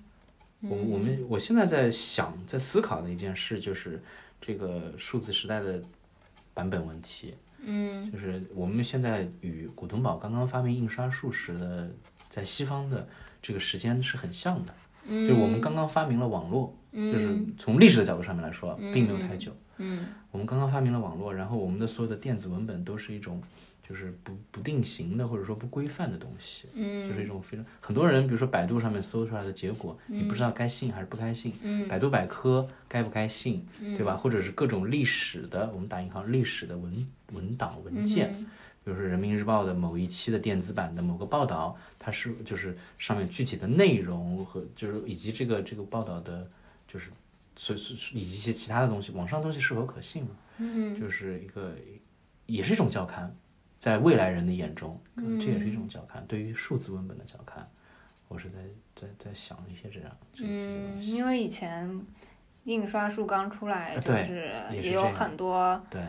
[0.61, 4.02] 我我们我现在在想，在思考的一件事就是
[4.42, 5.83] 这个数字时代的
[6.55, 7.35] 版本问题。
[7.67, 11.91] 嗯就是我们现在与古腾堡刚刚发明印刷术时的，
[12.28, 13.07] 在西方的
[13.43, 14.74] 这个时间是很像的。
[15.07, 19.51] 嗯，就我们刚刚发明了网络，嗯就是从历史的角度上面来说，并没有太久。
[19.78, 23.43] 嗯我们刚刚发明了网络，然后我们的所有的电子文本都是一种
[23.87, 27.09] 就是不不定型的或者说不规范的东西，嗯。
[27.09, 31.87] 就是一种非常很多人，比如说百度上面搜出来的结果，你不知道该信还是不该信，嗯。
[31.87, 34.16] 百度百科该不该信，对吧？
[34.16, 38.47] 或者是各种历史的，我们打引号历史的文文档文件，嗯
[38.85, 46.47] 比如说人民日报的某一期的电子版的某个报道，它是就是上面具体的内容和就是以及这个这个报道的，
[46.87, 47.09] 就是
[47.57, 50.30] 所以所以以及一些其他的东西，网上的东西是否可信嘛？
[50.59, 51.74] 嗯就是一个
[52.45, 53.35] 也是一种教刊，
[53.85, 54.99] 在未来人的眼中，
[55.39, 57.68] 这也是一种教刊，对于数字文本的教刊，
[58.28, 58.57] 我是在
[58.97, 62.01] 在在想一些这样这这些东嗯，西，因为以前
[62.64, 66.01] 印刷术刚出来，就是也有很多对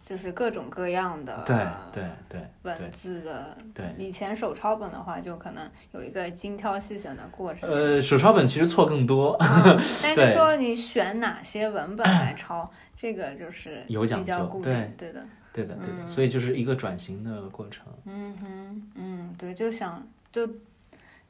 [0.00, 1.56] 就是各种各样的对
[1.92, 3.58] 对对文字的。
[3.74, 3.92] 对。
[3.98, 7.68] 以前手抄本的话，就可能有一个精挑细选的过程。
[7.68, 15.26] 呃，手抄本其实错更多，但 是说你选哪些文本来抄，这个就是有讲比较究对固定，对的。
[15.56, 17.86] 对的对的，嗯所以就是一个转型的过程。
[18.04, 20.46] 嗯哼，嗯，对，就想就，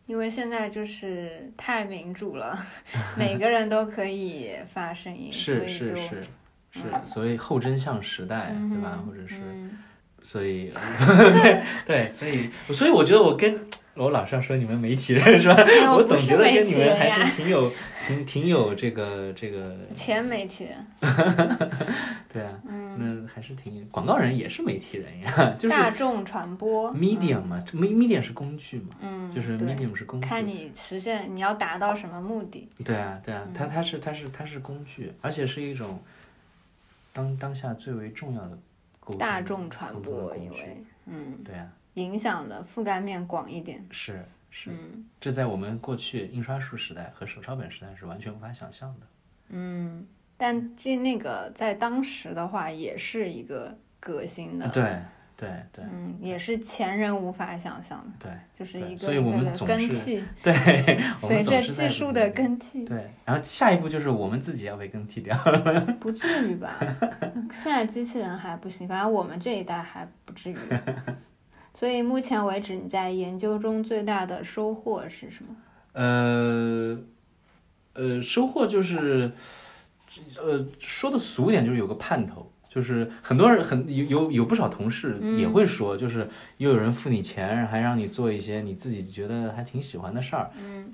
[0.06, 2.58] 因为现在就是太民主了，
[3.16, 6.22] 每个人都可以发声音，所是是是
[6.72, 9.02] 是，所以后真相时代，嗯对吧？
[9.06, 9.78] 或者是，嗯
[10.22, 12.36] 所以对 对，所以
[12.76, 13.60] 所以我觉得我跟
[13.96, 15.56] 我老是要说你们媒体人是吧？
[15.96, 17.72] 我总觉得跟你们还是挺有
[18.06, 20.86] 挺挺有这个这个，前媒体人，
[22.32, 26.92] 对啊，嗯，那还是挺广告人也是媒体人呀， 就是大众传播。
[26.94, 33.52] medium 嘛，me medium 是工具嘛，嗯，就是 medium 是工具，看你实现你要达到什么目的，对啊，对啊，嗯。
[33.54, 35.98] 它它是它是它是工具，而且是一种
[37.12, 38.58] 当当下最为重要的
[39.18, 40.84] 大众传播，因为。
[41.06, 41.66] 嗯，对啊，
[41.96, 49.06] 影响的覆盖面广一点，是是，嗯这在我们过去印刷术时代和手抄本时代是完全无法想象的。
[49.48, 54.98] 嗯，但这那个在当时的话也是一个革新的，对
[55.38, 65.34] 对对嗯，也是前人无法想象的，对就是一个对所以我一个的 们总是更替，对，随着技术的更替，对，然后下一步就是我们自己要被更替掉。
[65.98, 66.78] 不至于吧？
[67.50, 70.56] 现在机器人还不行，反正我们这一代还不至于。
[71.78, 75.54] 所以目前为止，你在研究中最大的收获是什么？
[75.92, 76.98] 呃
[77.92, 79.30] 呃，收获就是，
[80.38, 90.50] 呃，说的俗点就是有个盼头，就是很多人很有有有不少同事嗯也会说，就是又有人付你钱，还让你做一些你自己觉得还挺喜欢的事儿。
[90.62, 90.92] 嗯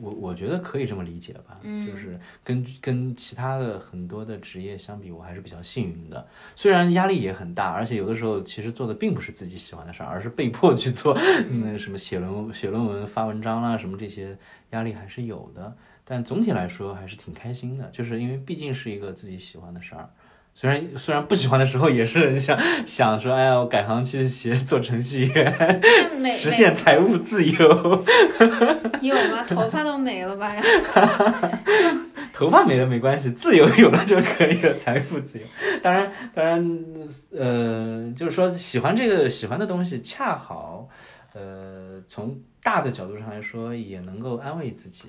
[0.00, 6.24] 我我觉得可以这么理解吧，嗯就是跟跟其他的很多的职业相比，我还是比较幸运的。
[6.54, 11.18] 虽然压力也很大，而且有的时候其实做的并不是自己喜欢的事儿，而是被迫去做，
[11.50, 14.38] 那什么写论写论文、发文章啦，什么这些
[14.70, 15.76] 压力还是有的。
[16.06, 20.08] 但总体来说还是挺开心的，就是因为毕竟是一个自己喜欢的事儿。
[20.56, 25.80] 虽然虽然不喜欢的时候，也是想 想说，哎呀，我改行去学做程序员，
[26.24, 28.04] 实现财务自由。
[29.02, 29.42] 美 有吗？
[29.46, 30.54] 头发都没了吧？
[32.32, 35.44] 头发没了没关系，自由有了就可以了，财富自由。
[35.82, 36.78] 当然，当然，
[37.36, 40.88] 呃，就是说喜欢这个喜欢的东西，恰好，
[41.32, 45.04] 呃，从大的角度上来说，也能够安慰自己，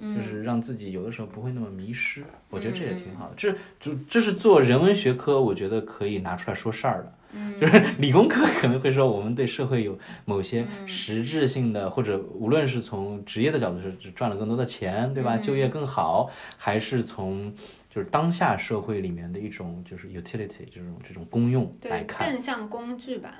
[0.00, 2.24] 就是让自己有的时候不会那么迷失。
[2.48, 3.34] 我觉得这也挺好的。
[3.36, 7.14] 这就这是做人文学科，我觉得可以拿出来说事儿的。
[7.60, 15.36] 就是 理工科可能会说我们对社会有某些实质性的，或者无论是从职业的角度是赚了更多的钱，对吧？
[15.36, 17.54] 就业更好，还是从
[17.88, 23.32] 就是当下社会里面的一种就是 utility 这种这种功用来，看，更像工具吧，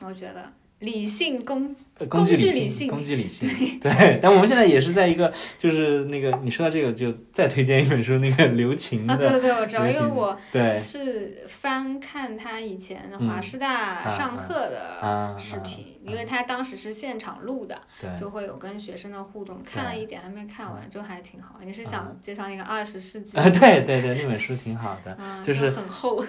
[0.00, 0.50] 我觉得
[0.80, 1.84] 理性工具。
[1.98, 3.48] 呃工具理理性工具理性，
[3.80, 4.18] 对。
[4.20, 19.62] 但我们现在也是在一个就是那个你说到这个，就再推荐一本书，那个刘擎啊，的，对对，我知道，因为我对是翻看他以前的华师大上课的啊视频，因为他当时是现场录的，对就会有跟学生的互动。
[19.64, 21.56] 看了一点，还没看完，就还挺好。
[21.62, 23.36] 你是想介绍那个二十世纪？
[23.40, 25.16] 啊，对对对，那本书挺好的。
[25.20, 26.22] 嗯，就是很厚。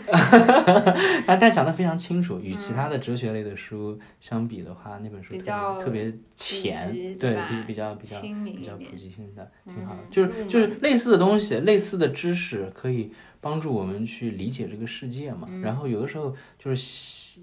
[1.25, 8.95] 但但讲的非常清楚，与其他的哲学类的书相相比的话，那本书特别特别浅，对吧比比较比较比较普。
[8.95, 10.01] 及性的，挺好的。
[10.03, 13.11] 嗯就是就是类似的东西，类似的知识可以
[13.41, 15.47] 帮助我们去理解这个世界嘛。
[15.49, 16.77] 嗯然后有的时候就是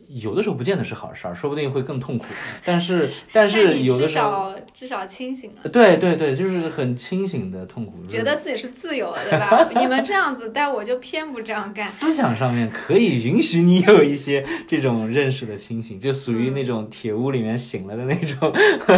[0.09, 2.27] 有的时候不见得是好事儿，说不定会更痛苦。
[2.65, 5.69] 但是但是有的时候，少至少清醒了。
[5.71, 9.69] 对对对，就是很清醒的痛苦，觉得自己是自由的，对吧？
[9.81, 11.87] 你们这样子，但我就偏不这样干。
[11.87, 18.53] 思想上面可以允许你有一些这种认识的清醒，就属于那种铁屋里面醒了的那种。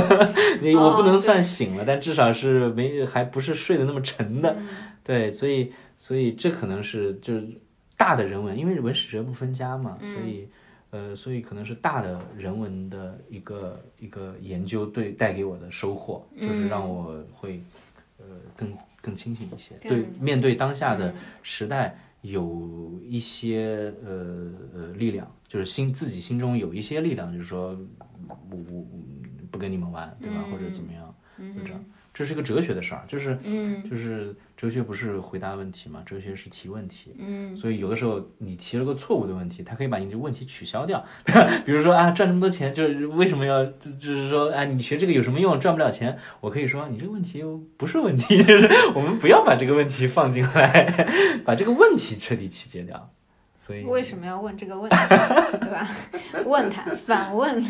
[0.60, 4.54] 你我不能算醒了，但至少是没还不是睡得那么沉的。
[4.58, 4.66] 嗯
[5.04, 7.46] 对，所以所以这可能是就是
[7.96, 10.48] 大的人文，因为文史哲不分家嘛，所以
[10.90, 17.62] 呃，所以可能是大的人文的一个一个研究对带给我的收获，就是让我会
[18.18, 18.24] 呃
[18.56, 18.72] 更
[19.02, 21.12] 更清醒一些，对面对当下的
[21.42, 27.78] 时代有一些呃呃力量，就是心自己心中有一些力量，就是说
[28.28, 28.86] 我我我
[29.50, 30.44] 不跟你们玩，对吧？
[30.50, 31.14] 或者怎么样，
[31.56, 31.84] 就这样。
[32.16, 37.14] 这是一个哲学的事儿，就是嗯就是哲学不是回答问题嘛，哲学是提问题。
[37.18, 41.04] 嗯所以有的时候你提了个错误的问题，他可以把你的问题取消掉。
[41.66, 45.60] 比如说啊，赚这么多钱，就是为什么要就就是说啊，你学这个有什么用？
[45.60, 46.16] 赚不了钱。
[46.40, 51.06] 我可以说你这个问题又不是问题， 就是我们不要把这个问题放进来，
[51.44, 53.10] 把这个问题彻底取决掉。
[53.54, 54.96] 所以为什么要问这个问题，
[55.60, 55.86] 对吧？
[56.46, 57.62] 问他，反问。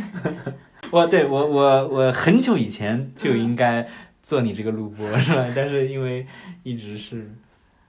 [0.91, 3.89] 我对我我我很久以前就应该
[4.27, 5.47] 做你这个录播是吧？
[5.55, 6.27] 但是因为
[6.64, 7.31] 一直是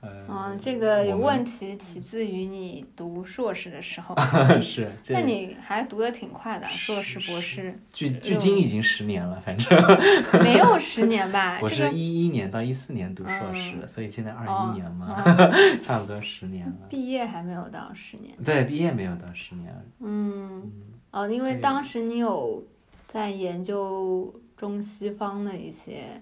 [0.01, 4.15] 呃，嗯，这个有问题起自于你读硕士的时候，
[4.61, 9.75] 是，那你还读的挺快的，硕士、博士，距距今已经十年了，反正
[10.43, 11.57] 没有十年吧？
[11.59, 16.85] 我是这个一一年到一四年读硕士，嗯所以现在二哦一年嘛，哦差不多十年了。
[16.87, 18.37] 毕业还没有到十年。
[18.45, 20.71] 对，毕业没有到十年，嗯，
[21.09, 22.63] 哦，因为当时你有
[23.07, 26.21] 在研究中西方的一些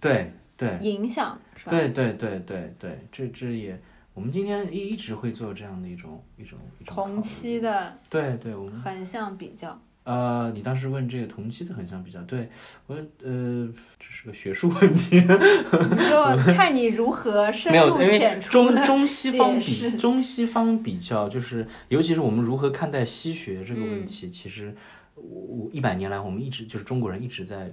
[0.00, 1.70] 对对影响，是吧？
[1.70, 3.80] 对对对对对，这这也，
[4.12, 9.80] 我们今天一一直会做这样的一种一种同期的对对，我们横向比较。
[10.04, 12.48] 呃，你当时问这个同期的横向比较，对
[12.86, 13.68] 我呃，
[13.98, 24.72] 这是个学术问题， 就看你如何深，入浅出中的中西方比中西方比较，就是尤其是我们如何看待西学这个问嗯题，其实
[25.16, 27.72] 我一百年来我们一直就是中国人一直在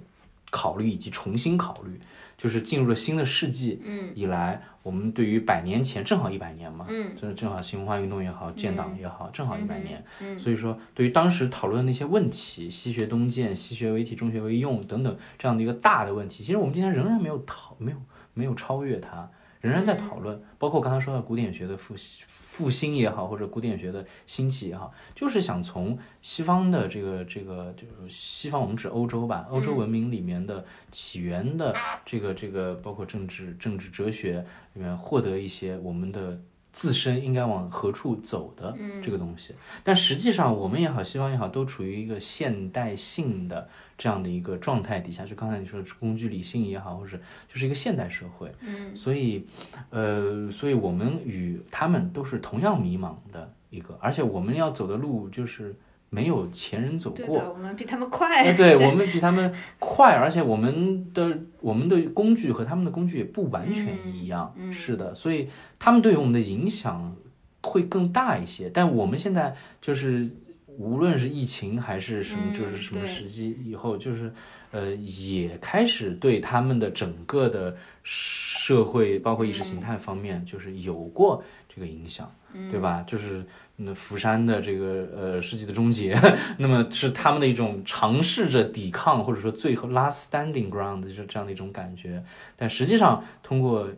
[0.49, 1.99] 考虑以及重新考虑，
[2.37, 10.03] 就是进入了新的世纪嗯以来，我们对于百年前正好一百年嘛，嗯就是正好新文化运动也好，建党也好，正好一百年。
[10.21, 17.97] 嗯所以说，对于当时讨论的那些问题，西学东渐、西学为体、中学为用等等这样的一个大的问题，其实我们今天仍然没有讨，没有
[18.35, 19.27] 没有超越它，
[19.64, 20.39] 仍然在讨论。
[20.59, 21.95] 包括刚才说到古典学的复
[22.28, 36.39] 复兴也好，或者古典学的兴起也好，就是想从西方的这个这个就是西方，我们指欧洲吧，欧洲文明里面的起源的这个这个，包括政治、政治哲学里面获得一些我们的。
[36.74, 39.53] 自身应该往何处走的这个东西，
[39.84, 45.24] 但实际上我们也好，西方也好，都处于一个现代性的这样的一个状态底下。
[45.24, 47.15] 就刚才你说的工具理性也好，或者
[47.47, 48.97] 就是一个现代社会，嗯。
[48.97, 49.45] 所以，
[49.91, 55.76] 呃，所以我们与他们都是同样迷茫的一个，而且我们要走的路就是
[56.14, 57.26] 没有前人走过。
[57.26, 58.43] 对，我们比他们快。
[58.43, 64.53] 哎，对 我们比他们快，而且我们的我们的工具和他们的工具也不完全一样。
[64.72, 65.49] 是的，所以
[65.80, 67.16] 他们对于我们的影响
[67.64, 68.70] 会更大一些。
[68.70, 70.30] 但我们现在就是，
[70.78, 74.32] 无论是疫情还是什么，嗯就是什么时机以后，就是
[74.70, 81.43] 呃，也开始对他们的整个的社会，包括意识形态方面，就是有过
[81.74, 82.32] 这个影响，
[82.72, 83.03] 对吧？
[83.07, 83.45] 就是
[83.76, 86.15] 那釜山的这个呃世纪的终结，
[86.59, 92.24] 那么是他们的一种尝试着抵抗，或者说最后 last standing ground 就是这样的一种感觉。
[92.55, 93.89] 但实际上，通过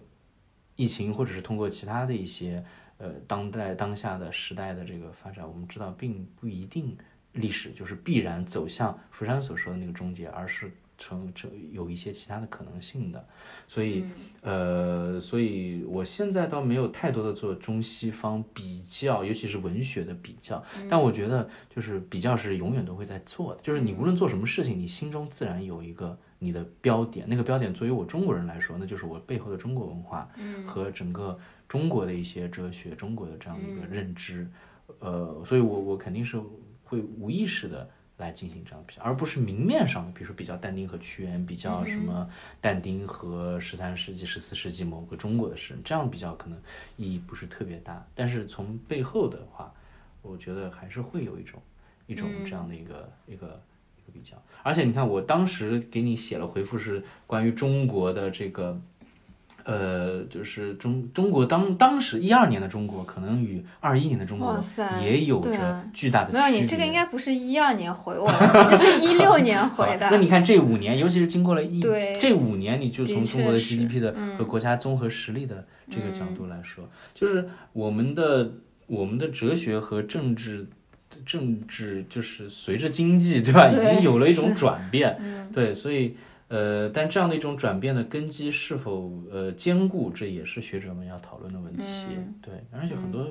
[0.75, 2.63] 疫情或者是通过其他的一些
[2.97, 6.97] 呃当代当下的时代的这个发展，我们知道并不一定
[7.33, 13.27] 历史就是必然走向釜山所说的那个终结，而是成成有一些其他的可能性的。
[13.67, 14.05] 所以
[14.41, 20.63] 呃，所以我现在倒没有太多的做中西方比较，尤其是文学的比较。
[20.89, 27.25] 但我觉得就是比较是永远都会在做的，就是你无论做什么事情，你心中自然有一个你的标点。
[27.27, 30.29] 那个标点作为我中国人来说，那就是我背后的中国文化
[30.65, 31.37] 和整个
[31.67, 34.47] 中国的一些哲学、中国的这样的一个认知。
[34.99, 36.39] 呃，所以我我肯定是
[36.83, 37.89] 会无意识的。
[38.17, 42.29] 来进行这样的比较，而不是明面上的，比如说比较但丁和屈原，比较什么
[42.61, 46.57] 但丁和十三世纪、十四世纪某个中国的诗人，这样比较可能
[46.97, 48.05] 意义不是特别大。
[48.15, 49.73] 但是从背后的话，
[50.21, 51.61] 我觉得还是会有一种
[52.07, 53.61] 一种这样的一个、一个
[54.13, 54.41] 比较。
[54.63, 58.79] 而且你看，我当时给你写了回复是关于中国的这个。
[59.65, 64.63] 呃，就是中中国当当时一二年的中国，可能与二一年的中国
[65.01, 66.41] 也有着巨大的区别。
[66.41, 70.07] 没有，你这个应该不是一二年回我的，这是一六年 回的。
[70.11, 71.81] 那你看这五年，尤其是经过了一
[72.19, 78.51] 这五年，你就从中国的 GDP 的和国家综合实力的这个角度来说，就是我们的
[78.85, 80.67] 我们的哲学和政治
[81.25, 85.19] 政治就是随着经济对吧，已经有了一种转变，
[85.51, 86.15] 对，所以。
[86.47, 91.83] 呃，但这样的一种转变的根基是否呃坚固，这也是学者们要讨论的问题。
[92.41, 93.27] 对，而且很多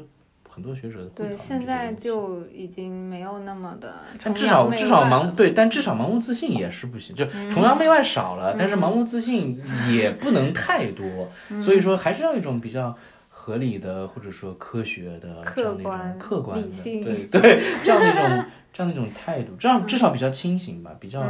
[0.49, 7.15] 很多学者对现在就已经没有那么的，但至少至少盲对，但至少盲目自信也是不行。
[7.15, 9.61] 就崇洋媚外少了，但是盲目自信
[9.93, 11.31] 也不能太多。
[11.61, 12.97] 所以说，还是要一种比较
[13.29, 21.21] 合理的，或者说科学的这样的一种客观的， 对对，这样的一种这样的一种态度，这样至少比较清醒吧，比较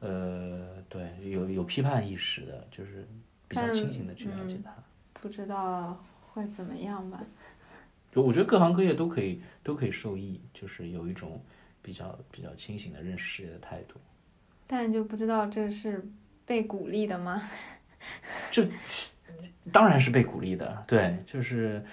[0.00, 0.67] 呃。
[0.88, 3.06] 对，有有批判意识的，就是
[3.46, 4.72] 比较清醒的去了解它。
[5.12, 5.96] 不知道
[6.32, 7.20] 会怎么样吧？
[8.10, 11.42] 就我觉得各行各业都可以都可以受益，就是有一种
[11.82, 14.00] 比较比较清醒的认识世界的态度。
[14.66, 16.04] 但就不知道这是
[16.46, 17.42] 被鼓励的吗？
[18.50, 18.66] 这
[19.70, 21.84] 当然是被鼓励的，对，就是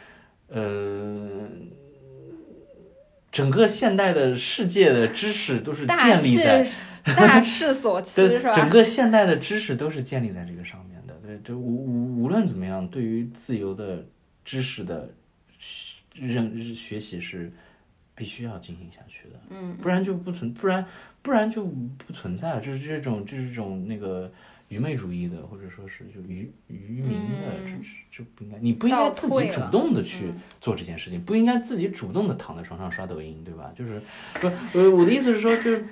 [0.47, 1.49] 呃。
[3.35, 6.65] 整个现代的世界的知识都是建立在
[7.17, 8.51] 大势所 趋，是吧？
[8.53, 11.13] 整个现代的知识都是建立在这个上面的。
[11.21, 14.05] 对，就无无无论怎么样，对于自由的
[14.45, 15.09] 知识的
[16.13, 17.51] 认学习是
[18.15, 19.35] 必须要进行下去的。
[19.49, 20.85] 嗯，不然就不存，不然
[21.21, 22.61] 不然就不存在了。
[22.61, 24.31] 就是这种，就是这种那个。
[24.69, 27.11] 愚昧主义的，或者说是就愚愚民
[27.41, 33.71] 的，这这不应该，你不应该自己主动的去做这件事情，不应该自己主动的躺在床上刷抖音，对吧？
[33.75, 34.01] 就是
[34.39, 34.47] 不，
[34.77, 35.85] 呃，我的意思是说，就是。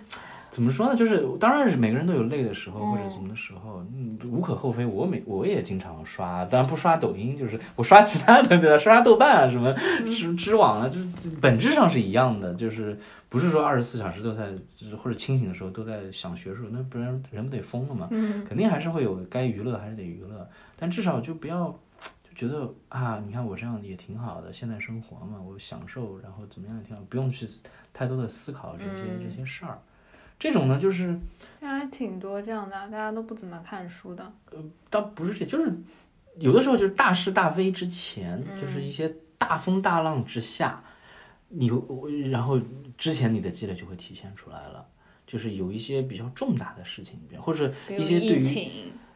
[0.51, 0.95] 怎么说呢？
[0.95, 4.85] 就是当然是每个人都有累的时候或者什么的时候，嗯，无可厚非。
[4.85, 8.77] 我每我也经常刷，当然不刷抖音，就是我刷其他的，对吧？
[8.77, 9.73] 刷刷豆瓣啊，什么
[10.11, 11.07] 知知网啊，就是
[11.41, 12.95] 本质上是一样的，就是
[13.33, 18.07] 不是说二十四小时都在，就是或者清醒的时候都在想学术，那不然人不得疯了嘛？
[18.11, 21.71] 嗯，肯定还是会有该娱乐还是得娱乐，但至少就不要
[22.23, 27.47] 就觉得啊，你看我这样也挺好的，现在生活嘛，我享受，然后怎么样也挺好，不用去
[27.91, 29.81] 太多的思考这些这些事儿。
[30.37, 31.19] 这种呢，就是
[31.59, 34.31] 还挺多这样的，大家都不怎么看书的。
[34.51, 35.73] 呃，倒不是这，就是
[36.37, 40.83] 有的时候就是大是大非之前，就是一些大风大浪之下，
[41.55, 41.71] 你
[42.29, 42.59] 然后
[42.97, 44.85] 之前你的积累就会体现出来了，
[45.25, 48.43] 就是有一些比较重大的事情，或者一些对于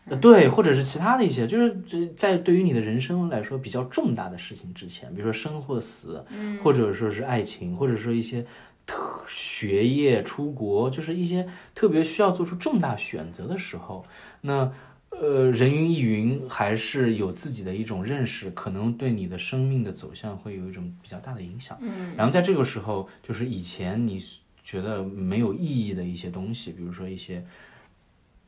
[0.05, 6.23] 呃对，或者是其他的一些，就是在对于你的人生来说比较重大的事情之前，比如说生或死，
[6.63, 8.45] 或者说是爱情，或者说一些。
[8.89, 14.05] 特学业、出国，就是一些特别需要做出重大选择的时候，
[14.39, 14.71] 那
[15.20, 21.78] 呃，人云亦云还是有自己的一种认识，可能对你的生命的走向会有一种比较大的影响。
[21.82, 24.24] 嗯，然后在这个时候，就是以前你
[24.63, 27.43] 觉得没有意义的一些东西，比如说一些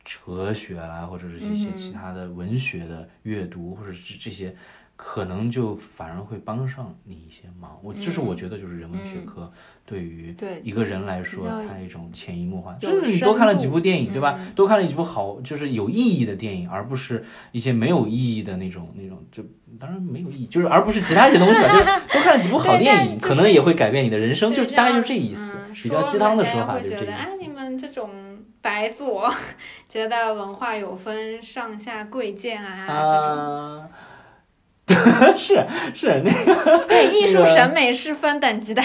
[0.04, 4.54] 哲学啦，或者是一些其他的文学的阅读，或者是这些。
[5.02, 7.74] 可能就反而会帮上你一些忙。
[7.82, 9.50] 我就是我觉得就是人文学科
[9.86, 12.74] 对于一个人来说，它一种潜移默化。
[12.74, 14.38] 就是你多看了几部电影，对吧？
[14.54, 19.24] 多看了几部好，就是有意义的电影，而不是一些没有意义的那种那种。
[19.32, 19.42] 就
[19.80, 21.72] 当然没有意义，就是而不是其他一些东西了。
[21.72, 24.52] 就是多看了几部好电影，可能也会改变你的人生。
[24.52, 25.56] 就大概就是这意思。
[25.82, 27.10] 比较鸡汤的说法就是这意思。
[27.10, 28.10] 哎，你们这种
[28.60, 29.30] 白左，
[29.88, 33.90] 觉得文化有分上下贵贱啊这种。
[35.36, 35.64] 是
[35.94, 38.82] 是那个， 对艺术审美是分等级的，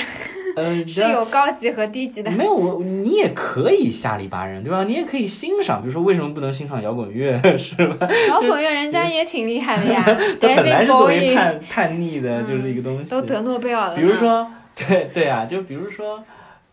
[0.56, 2.32] 嗯， 是有高级和低级的。
[2.32, 4.84] 没有我，你也可以下里巴人，对吧？
[4.84, 8.08] 你也可以欣赏，比如说为什么不能欣赏摇滚乐，是吧？
[8.30, 10.04] 摇滚乐人家也挺厉害的呀，
[10.40, 13.96] 他本来是作为叛叛逆的，就是一个东西，都得诺贝尔了。
[13.96, 16.24] 比如说，对对啊，就比如说。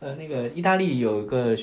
[0.02, 1.54] 呃，那个意大利有一个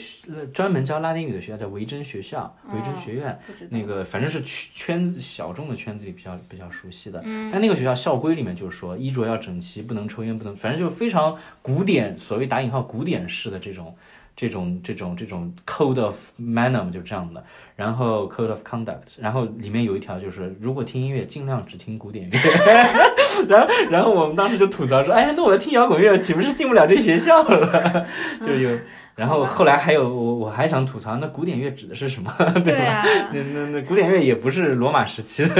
[0.54, 3.38] 专门教拉丁语的学校，叫维珍学校、维珍学院。
[3.70, 7.22] 那个反正是圈子小众的圈子里比较比较熟悉的。
[7.52, 13.94] 但那个学校校规里面就是说，衣着要整齐，不能抽烟，不能，反正就非常古典，所谓打引号古典式的这种。
[14.40, 17.44] 这种这种这种 code of manner 就这样的，
[17.76, 22.40] 然后 code of conduct，然后里面有一条就是，如果听音乐尽量只听古典乐。
[23.50, 28.06] 然后然后我们当时就吐槽说，哎，那我要听摇滚乐岂不是进不了这学校了？
[28.40, 28.70] 就有，
[29.18, 32.34] 然后后来还有我我还想吐槽，那古典乐指的是什么？
[32.64, 33.04] 对吧？
[33.34, 35.54] 那那那古典乐也不是罗马时期的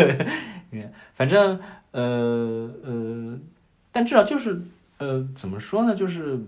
[0.72, 1.60] 乐，反正
[1.92, 3.38] 呃呃，
[3.92, 4.62] 但至少就是
[5.00, 6.40] 呃怎么说呢，就是。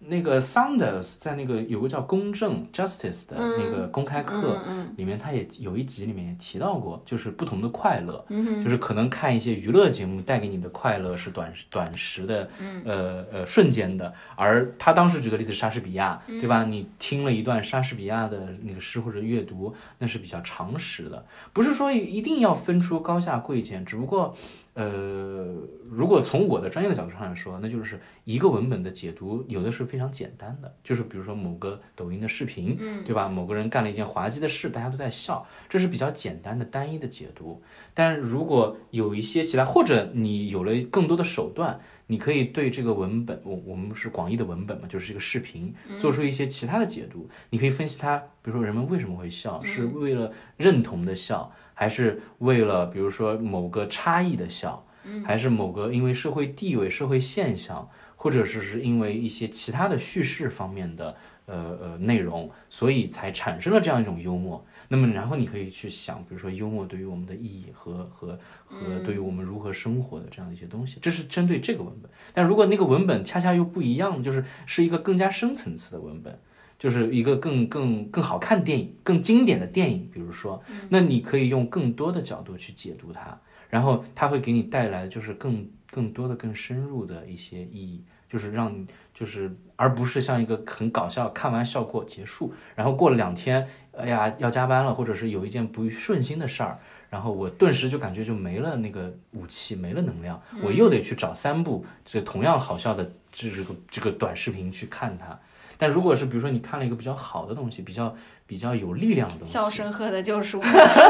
[0.00, 12.82] 那个 Saunders 在那个有个叫公正 Justice 的那个公开课嗯里面，他也有一集里面也提到过，就是不同的快乐，嗯就是可能看一些娱乐节目带给你的快乐是短短时的，嗯。
[12.84, 16.40] 呃呃瞬间的，而他当时举的例子莎士比亚，嗯。
[16.40, 16.64] 对吧？
[16.64, 24.34] 你听了一段莎士比亚的那个诗或者阅读，那是比较常识的，不是说一定要分出高下贵贱，只不过。
[24.78, 25.56] 呃，
[25.90, 33.28] 如果从我的专业的角度上来说，那就是一个文本的解读，有的是非常简单的，就是比如说某个抖音的视频，嗯对吧？
[33.28, 37.60] 某个人干了一件滑稽的事，大家都在笑，这是比较简单的单一的解读。
[37.92, 47.28] 但如果有一些其他，或者你有了更多的手段，你可以对这个文本，我我们是广义的文本嘛，就是这个视频，做出一些其他的解读。
[47.50, 54.84] 你可以分析它，比如说人们为什么会笑，是为了认同的笑，还是为了比如说某个差异的笑，
[55.24, 61.14] 还是某个因为社会地位、社会现象，或者是是因为一些其他的叙事方面的
[61.46, 64.66] 呃呃内容，所以才产生了这样一种幽默。
[64.88, 72.10] 那么，然后你可以去想，比如说幽默对于我们的意义和和和对于我们如何生活的这样的一些东西，这是针对这个文本。
[72.34, 76.40] 但如果那个文本恰恰又不一样，就是是一个更加深层次的文本，
[76.78, 83.36] 就是一个更更更好看电影、更经典的电影，比如说，那你可以用更多的角度去解读它，
[83.68, 96.78] 然后它会给你带来就是更更多的、更深入的一些意义，就是让你就是而不是像一个很搞笑，看完笑过结束，然后过了两天，哎呀要加班了，或者是有一件不顺心的事儿。
[97.10, 103.02] 然后我顿时就感觉就没了那个武器，没了能量，我又得去找三部这同样好笑的
[103.32, 105.40] 这这个这个短视频去看它。
[105.78, 108.14] 但如果是比如说你看了一个比较好的东西，比较
[108.46, 110.60] 比较有力量的东西，笑声鹤的救赎，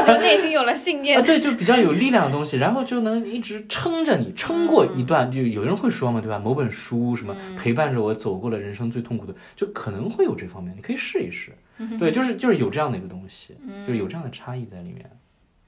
[0.05, 1.25] 就内心有了信念啊，。
[1.25, 5.31] 对，就比较有力量的东西，然后就能一直撑着你，撑过一段。
[5.31, 6.39] 就有人会说嘛，对吧？
[6.39, 11.51] 某本书什么陪伴着我走过了人生最痛苦的，就可能会有这方面，你可以试一试。
[11.97, 13.55] 对，就是就是有这样的一个东西，
[13.87, 15.09] 就有这样的差异在里面。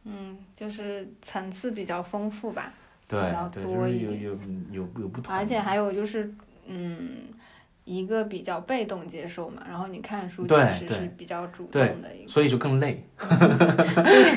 [0.04, 2.74] 嗯，就是层次比较丰富吧，
[3.08, 4.40] 对比较多一点有有
[4.72, 6.34] 有有不同，而且还有就是，
[6.66, 7.28] 嗯，
[7.84, 13.04] 一个比较被动接受嘛，然后你看书其实是比较主动的一个，所以就更累。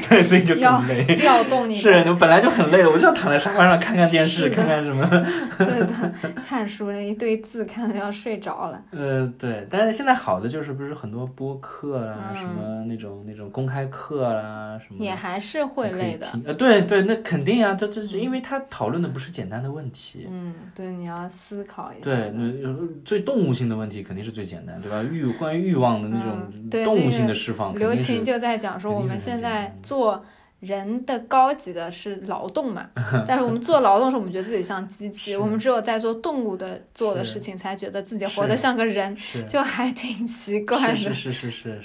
[0.09, 1.17] 对，所以就要更累。
[1.17, 5.07] 调动你是，我本来就很累了，我就要躺在沙发上看看电视，看看什么。
[5.59, 8.83] 对的，看书那一堆字看的要睡着了。
[8.93, 20.27] 呃，对，但是现在好的就是不是很多播客啊，嗯什么那种那种公开课啦，什么也还是会累的，呃，对对，那肯定啊，这这是因为他讨论的不是简单的问题。
[20.31, 22.33] 嗯，对，你要思考一下对，的。
[22.33, 22.75] 那有
[23.05, 25.03] 最动物性的问题肯定是最简单，对吧？
[25.03, 30.24] 欲关于欲望的那种动物性的释放，刘琴就在讲说，我们现在做
[30.61, 32.89] 人的高级的是劳动嘛，
[33.26, 39.14] 但是我们做劳动的时候，我们觉得自己像机器，我们只有在做动物的做的事情，才觉得自己活得像个人，
[39.47, 40.97] 就还挺奇怪的。
[40.97, 41.82] 是是是是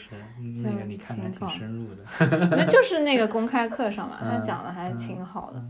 [0.63, 2.47] 那个你看的挺深入的。
[2.55, 5.61] 那就是那个公开课上嘛， 他嗯讲的还挺好的，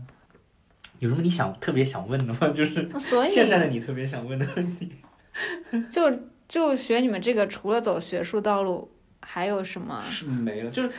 [1.00, 2.48] 有什么你想特别想问的吗？
[2.54, 2.88] 就是
[3.26, 4.92] 现在的你特别想问的问题。
[5.90, 6.10] 就
[6.48, 8.90] 就学你们这个，除了走学术道路，
[9.20, 10.02] 还有什么？
[10.08, 10.90] 是没了，就是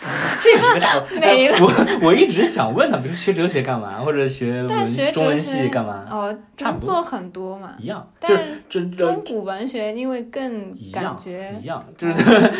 [0.41, 1.57] 这个是个大没了。
[1.59, 7.75] 我我一直想问他，比如学哲学干嘛，或者学文中文哲学系干嘛，哦，差不多做很多嘛。
[7.79, 12.13] 一样，但是这这中古文学因为更感觉一样，就是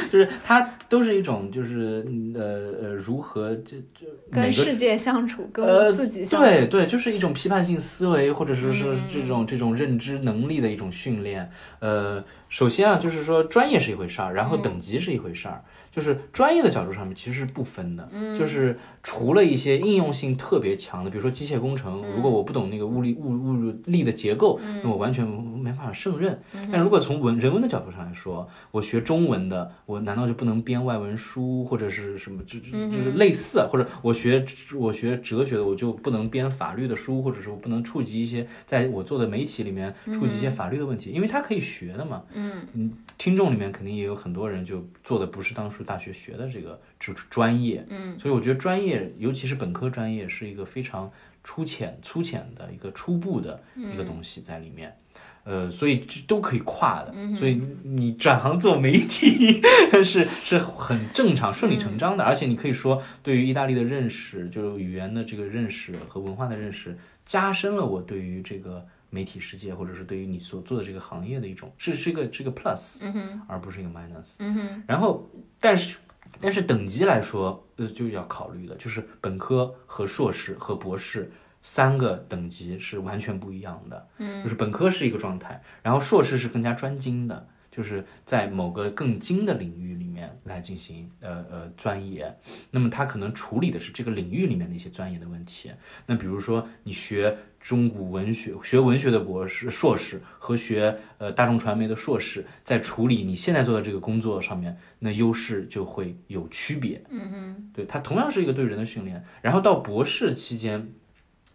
[0.10, 2.06] 就是它都是一种就是
[2.36, 2.42] 呃
[2.82, 6.46] 呃如何这这跟世界相处，跟自己相处。
[6.46, 11.50] 对对，就是一种批判性思维，或者是说是这种这种认知能力的一种训练。
[11.80, 15.64] 呃，首先啊，就是说专业是一回事儿，然后嗯等级是一回事儿。
[15.90, 22.16] 就是专业的角度上面其实是不分的，嗯就是除了一些应用性特别强的，比如说机械工程，嗯。
[22.16, 26.40] 如果我不懂那个物理物物力的结构，那我完全没办法胜任。
[26.54, 34.46] 嗯但如果从文人文的角度上来说，我学中文的，我难道就不能编外文书或者是什么，就就嗯就是类似啊，或者我学
[34.76, 42.24] 我学哲学的，我就不能编法律的书，或者是我不能触及一些在我做的媒体里面触及一些法律的问题，因为它可以学的嘛。
[42.34, 42.92] 嗯。
[43.18, 51.12] 听众里面肯定也有很多人就做的不是当初大学学的这个专专业，嗯，所以我觉得专业，尤其是本科专业，是一个非常
[51.44, 54.96] 粗浅、粗浅的一个初步的一个东西在里面。
[55.44, 59.60] 呃，所以这都可以跨的，所以你转行做媒体
[60.06, 73.04] 是是很正常、顺理成章的，而且你可以说对于意大利的认识，就是语言的这个认识和文化的认识，加深了我对于这个媒体世界，或者是对于你所做的这个行业的一种，是是一个是一个 plus，
[73.48, 74.38] 而不是一个 minus。
[74.86, 75.28] 然后，
[75.60, 75.98] 但是
[76.40, 81.32] 但是等级来说，呃，就要考虑的，就是本科和硕士和博士
[81.64, 84.08] 三个等级是完全不一样的。
[84.20, 87.48] 嗯，就是本科是一个状态，然后硕士是更加专精的。
[87.72, 92.38] 就是在某个更精的领域里面来进行呃呃钻研。
[92.70, 95.72] 那么他可能处理的是这个领域里面的一些钻研的问题。
[96.06, 107.02] 那比如说你学中古文学、学文学的博士、硕士和学呃大众传媒的硕士，在处理你现在做的这个工作上面，那优势就会有区别。
[107.10, 109.24] 嗯哼，对，它同样是一个对人的训练。
[109.42, 110.94] 然后到博士期间。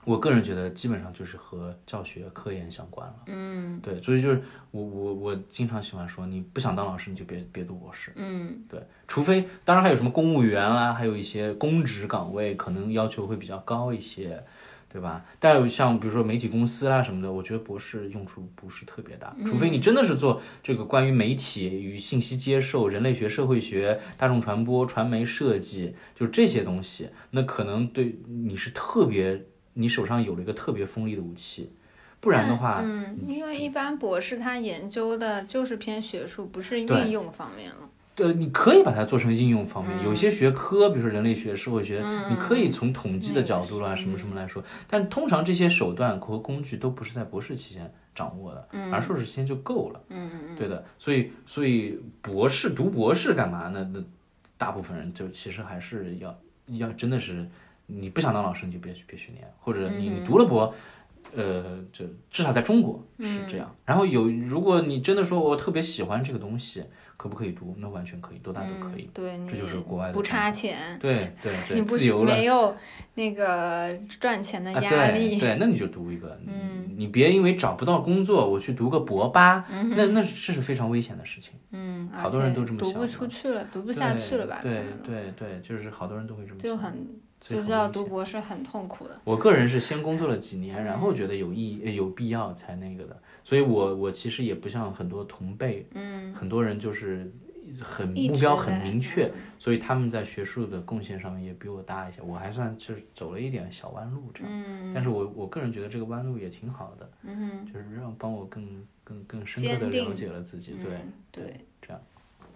[0.07, 3.15] 我个人觉得基本上就是和教学、科研相关了。
[3.27, 4.41] 嗯，对，所以就是
[4.71, 8.13] 我我我经常喜欢说，你不想当老师，你就别别读博士。
[8.15, 14.45] 嗯，对，除非当然还有什么公务员啦，还有一些公职岗位，可能要求会比较高一些，
[14.89, 15.25] 对吧？
[15.41, 29.45] 但像比如说媒体公司啦什么的，我觉得博士用处不是特别大，除非你真的是做这个关于媒体与信息接受、人类学、社会学、大众传播、传媒设计，就这些东西，那可能对你是特别。
[29.79, 31.71] 你手上有了一个特别锋利的武器，
[32.19, 37.89] 不然的话，嗯，因为一般博士他研究的就是偏学术，不是应用方面了。
[38.15, 44.65] 对，你可以把它做成应用方面，有些学科，比如说人类学、社会学，你可以从统计的角度啦，什么什么来说。
[44.89, 50.01] 但通常这些手段和工具都不是在博士期间掌握的，而硕士期间就够了。
[50.09, 50.57] 嗯嗯嗯。
[50.57, 53.87] 对的，所以所以博士读博士干嘛呢？
[53.93, 54.03] 那
[54.57, 56.35] 大部分人就其实还是要
[56.69, 57.47] 要真的是。
[57.87, 60.75] 你不想当老师，你就别别去念，或者你你读了博，
[61.35, 63.75] 呃，就至少在中国是这样。
[63.85, 66.85] 然后有，如果你真的说我特别喜欢这个东西，
[67.17, 67.75] 可不可以读？
[67.79, 69.09] 那完全可以，多大都可以。
[69.15, 70.99] 对，这就是国外的不差钱。
[71.01, 72.77] 对对对， 自由了，没有
[73.15, 75.39] 那个赚钱的压力。
[75.39, 76.39] 对，那你就读一个。
[76.47, 79.65] 嗯，你别因为找不到工作，我去读个博吧。
[79.71, 81.55] 嗯，那那这是非常危险的事情。
[81.71, 82.93] 嗯，好多人都这么想。
[82.93, 84.61] 读不出去了，读不下去了吧？
[84.63, 86.61] 对对对，就是好多人都会这么。
[86.61, 87.07] 就很。
[87.41, 89.21] 就知道读博士很痛苦的。
[89.25, 97.33] 我个人是先工作了几年，然后觉得有意义有必要才那个的，所以我我其实也不像很多同辈，嗯，很多人就是
[97.81, 102.21] 很目标很明确，所以他们在学术的贡献上面也比我大一些。
[102.21, 110.99] 我还算是走了一点小弯路这样，嗯，但是我我个人觉得这个弯路也挺好的，嗯，就是让帮我更更更深刻的了解了自己，对
[111.31, 112.03] 对，这样，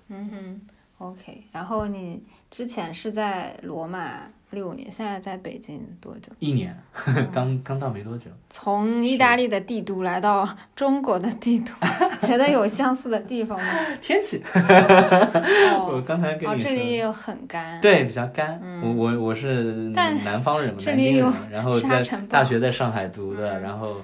[0.08, 0.60] 嗯哼
[1.00, 4.20] ，OK，然后你之前是在罗马。
[4.52, 6.32] 六年，现在在北京多久？
[6.40, 6.76] 一年，
[7.32, 8.28] 刚刚到没多久。
[8.48, 11.70] 从意大利的帝都来到中国的帝都，
[12.26, 13.72] 觉得有相似的地方吗？
[14.02, 14.42] 天气。
[14.52, 17.80] 我刚才跟你说，这里又很干。
[17.80, 18.60] 对，比较干。
[18.82, 23.98] 我我我是南方人嘛，南京人，然后在大学在上海读的，然后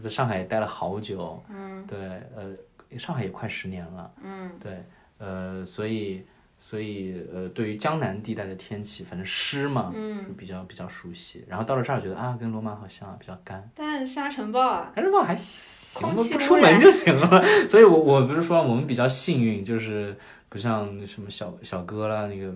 [0.00, 1.40] 在上海待了好久。
[1.48, 1.86] 嗯。
[1.86, 1.96] 对，
[2.34, 4.10] 呃，上海也快十年了。
[4.24, 4.50] 嗯。
[4.60, 4.82] 对，
[5.18, 6.26] 呃，所以。
[6.66, 11.44] 所以，呃，对于江南地带的天气，反正湿嘛，嗯，比较比较熟悉。
[11.46, 13.70] 然后到了这儿，觉得啊，跟罗马好像啊，比较干。
[13.74, 17.44] 但沙尘暴啊，沙尘暴还行，不出门就行了。
[17.68, 20.16] 所以，我我不是说我们比较幸运，就是
[20.48, 22.54] 不像什么小小哥啦，那个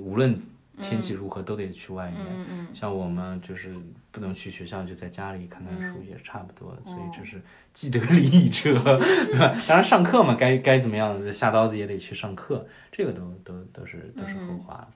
[0.00, 0.38] 无论。
[0.80, 3.74] 天气如何都得去外面，像我们就是
[4.10, 7.40] 不能去学校，就在家里看看书也差不多，所以就是
[7.72, 9.56] 既得利益者，对吧？
[9.66, 14.86] 当然上课嘛，该该怎么样下刀子也得去上课，这个都都都是都是后话。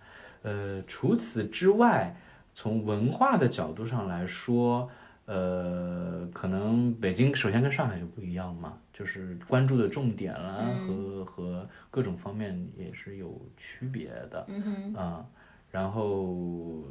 [0.43, 2.15] 呃，除此之外，
[2.55, 4.89] 从文化的角度上来说，
[5.25, 14.47] 呃，可能北京首先跟上海就不一样嘛，就是关注的重点啦和和各种方面也是有区别的，
[14.95, 15.25] 啊。
[15.71, 16.85] 然后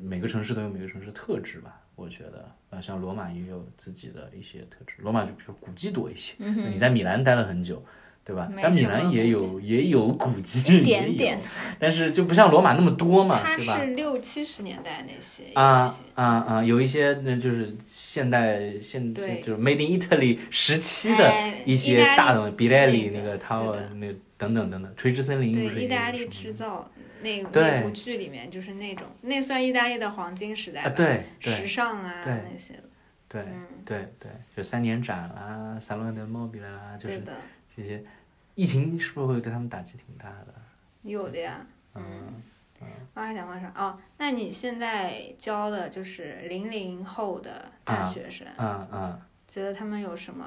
[0.00, 4.94] 每个城市都有每个城市的特质吧，我觉得啊，像罗马也有自己的一些特质。
[4.98, 7.82] 罗马就比如说古迹多一些，你在米兰待了很久，
[8.24, 8.48] 对吧？
[8.62, 11.38] 但米兰也有也有古迹，一点点，
[11.78, 13.74] 但是就不像罗马那么多嘛，对吧？
[13.76, 21.32] 它是六七十年代那些啊啊啊，有一些那就是现代现就是 Made in Italy 时期的
[21.64, 26.90] 一些大的比莱里那个 Tower 那等等等等，垂直森林对意大利制造。
[27.22, 32.74] 那那部剧里面就是那种，那算意大利的黄金时代吧，对，时尚啊那些
[33.28, 33.44] 对
[33.84, 37.22] 对对，就三年展啦，萨洛德莫比啦，就是
[37.76, 38.04] 这些。
[38.56, 40.54] 疫情是不是会对他们打击挺大的？
[41.02, 41.64] 有的呀，
[41.94, 42.42] 嗯，
[43.14, 43.72] 我还想问啥？
[43.74, 50.44] 哦，那你现在教的就是零零后的大学生，嗯嗯，觉得他们有什么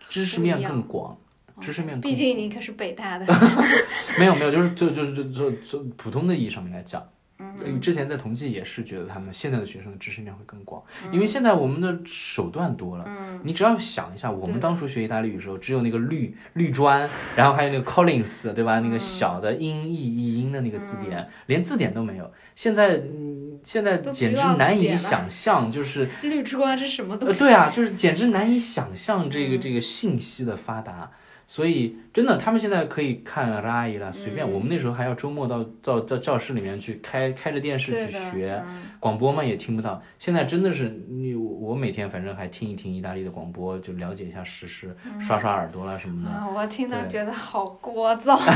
[0.00, 1.16] 知识面更广？
[1.60, 3.26] 知识面，毕竟你可是北大的。
[4.18, 7.02] 没有没有，就是就就就就就普通的意义上面来讲，
[7.38, 18.80] 嗯，之前在同济也是觉得他们现在的学生的知识面会更广，因为现在我们的手段多了，嗯，你只要想一下，我们当初学意大利语的时候，只有那个绿绿砖，然后还有那个 Collins，对吧？
[18.80, 22.30] 那个小的音译译音的那个字典，连字典都没有。
[22.54, 27.40] 现在，嗯，现在简直难以想象，就是绿砖是什么东西？
[27.40, 31.10] 对啊，就是简直难以想象这个这个信息的发达。
[31.52, 34.46] 所以真的，他们现在可以看拉伊了，随便。
[34.46, 40.02] 嗯我们那时候还要周末到到到教室里面去开开着电视去学，嗯广播嘛也听不到。
[40.18, 46.30] 现在真的是你我每天反正还听一听意大利的广播，就了解一下时事，刷刷耳朵啦什么的。
[46.30, 48.40] 啊，我听到觉得好聒噪。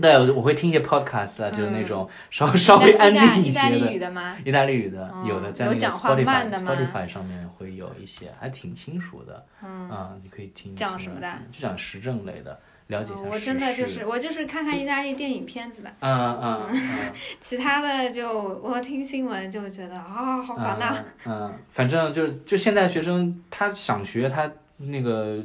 [0.00, 4.36] 对，我我会听一些 podcast 啊，就是那嗯种稍稍微安静一意大利些的语的吗？
[4.44, 9.44] 意大利语的，嗯有的在那个 Spotify 上面会有一些，还挺清楚的。
[9.64, 18.30] 嗯，啊，你可以听讲什么的就讲时政类的，了解一下嗯我真的就是我就是看看意大利电影片子吧，嗯嗯嗯 其他的就
[18.62, 20.94] 我听新闻就觉得啊好烦呐。
[21.24, 25.42] 嗯嗯，反正就是就现在学生他想学他那个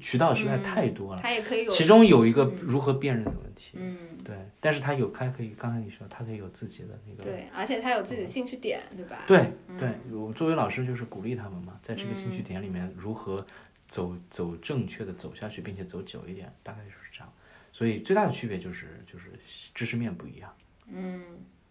[0.00, 3.72] 渠道实在太多了，他也可以有，其中有一个嗯如何辨认的问题。
[3.74, 9.24] 嗯，对，但是他有，他可以，刚才你说，他可以有自己的那个，对，而且他有自己的兴趣点，对吧？
[9.26, 13.44] 对对，我作为老师就是鼓励他们嘛，在这个兴嗯趣点里面如何
[13.86, 17.32] 走走正确的走下去，并且走久一点，大概就是这样。
[17.72, 19.30] 所以最大的区别就是就是
[19.74, 20.52] 知识面不一样。
[20.92, 21.20] 嗯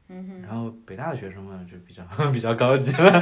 [0.08, 3.20] 嗯然后北大的学生们就比较 比较高级了，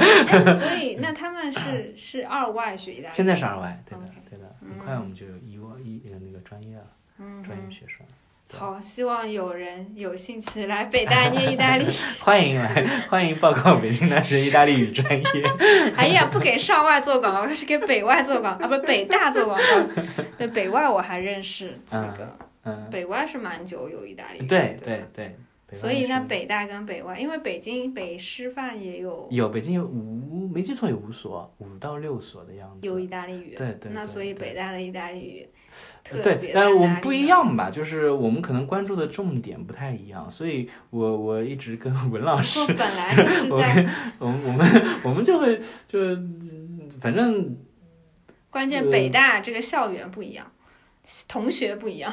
[0.54, 6.86] 所以 那他们是是二外学意大利，现在是二外，对的对的，很快我们就有一万一呃那个专业了，
[7.18, 7.42] 嗯。
[7.42, 8.06] 专业学生。
[8.52, 11.84] 好，希望有人有兴趣来北大念意大利。
[12.20, 15.24] 欢迎来， 欢迎报考北京大学意大利语专业。
[15.96, 20.02] 哎呀，不给上外做广告，是给北外做广告啊，不是北大做广告。
[20.38, 24.46] 对，北外我还认识几个，嗯，北外是蛮久有意大利语的。
[24.46, 25.36] 对对对。
[25.66, 32.78] 北所以那北大跟北外，因为北京北师范也有有北京有五，没记错有五所，五到六所的样子。
[32.82, 35.48] 有意大利语，对对对那所以北大的意大利语
[36.04, 37.26] 特对别，但是在哪里我们不一。
[37.26, 45.58] 样吧，就是我们可能关注的重点不太一样，所以我我一直跟文老师说， 本来就是 在我们我们我们就会
[45.88, 45.98] 就
[47.00, 47.56] 反正
[48.50, 50.52] 关键，北大这个校园不一样，
[51.26, 52.12] 同学不一样。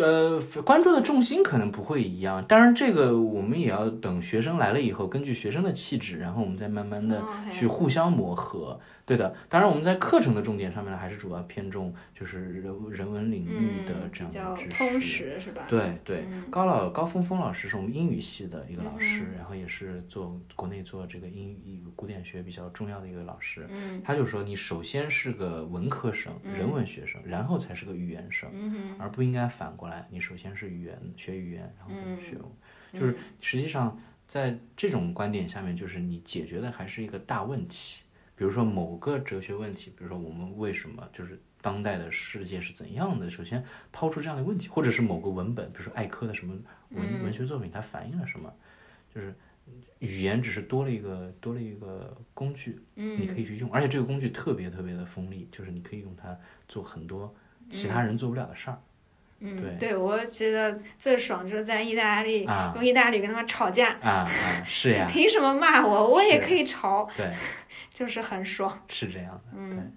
[0.00, 7.22] 呃关注的重心可能不会一样，当然这个我们也要等学生来了以后，根据学生的气质，然后我们再慢慢的
[7.52, 8.78] 去互相磨合。
[9.06, 14.68] 对的，当然我们在课程的重点上面呢，还是主要偏重就是人人文领域的嗯，这样的知识。
[14.70, 15.62] 较通识是吧？
[15.68, 23.66] 对对，嗯高老高峰峰老师是我们英语系的一个老师，嗯然后也是做国内做这个英语古典学比较重要的一个老师。
[23.68, 32.44] 嗯他就说，你首先是个文科生、嗯人文学生，然后才是个语言生，嗯而不应该反过来，你首先是语言学语言，然后学文。
[32.92, 38.02] 就是实际上在这种观点下面，就是你解决的还是一个大问题，
[38.34, 43.30] 比如说某个哲学问题，比如说我们为什么就是当代的世界是怎样的？
[43.30, 46.54] 首先抛出这样的问题，或者是某个文本，比如说艾柯的什么
[46.90, 48.52] 文嗯文学作品，它反映了什么？
[49.14, 49.34] 就是
[50.00, 56.36] 语言只是多了一个多了一个工具，你可以去用，而且这个工具特别特别的锋利，就是你可以用它
[56.66, 57.32] 做很多
[57.68, 58.74] 其他人做不了的事儿。
[58.74, 58.89] 嗯，
[59.78, 64.26] 对，我觉得最爽就是在意大利啊用意大利语跟他们吵架，啊啊，
[64.66, 66.08] 是呀， 凭什么骂我？
[66.08, 67.30] 我也可以吵，对，
[67.90, 68.70] 就是很爽。
[68.88, 69.92] 是这样的，嗯。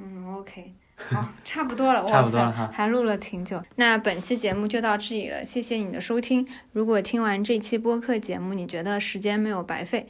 [0.00, 3.60] 嗯，OK，好，差不多了， 差不多了哈还录了挺久。
[3.74, 6.46] 那本期节目就到这里了，谢谢你的收听。
[6.70, 10.06] 如果听完这期播客节目，你觉得时间没有白费，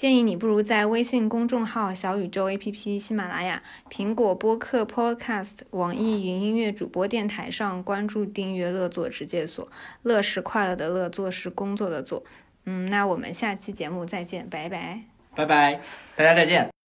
[0.00, 9.70] 建议你不如在微信公众号、小宇宙 APP、喜马拉雅、苹果播客 Podcast、网易云音乐主播电台上关注订阅“乐作直接所”，
[10.04, 12.24] 乐是快乐的乐，作是工作的作。
[12.64, 15.02] 嗯，那我们下期节目再见，拜拜。
[15.34, 15.78] 拜拜，
[16.16, 16.79] 大家再见。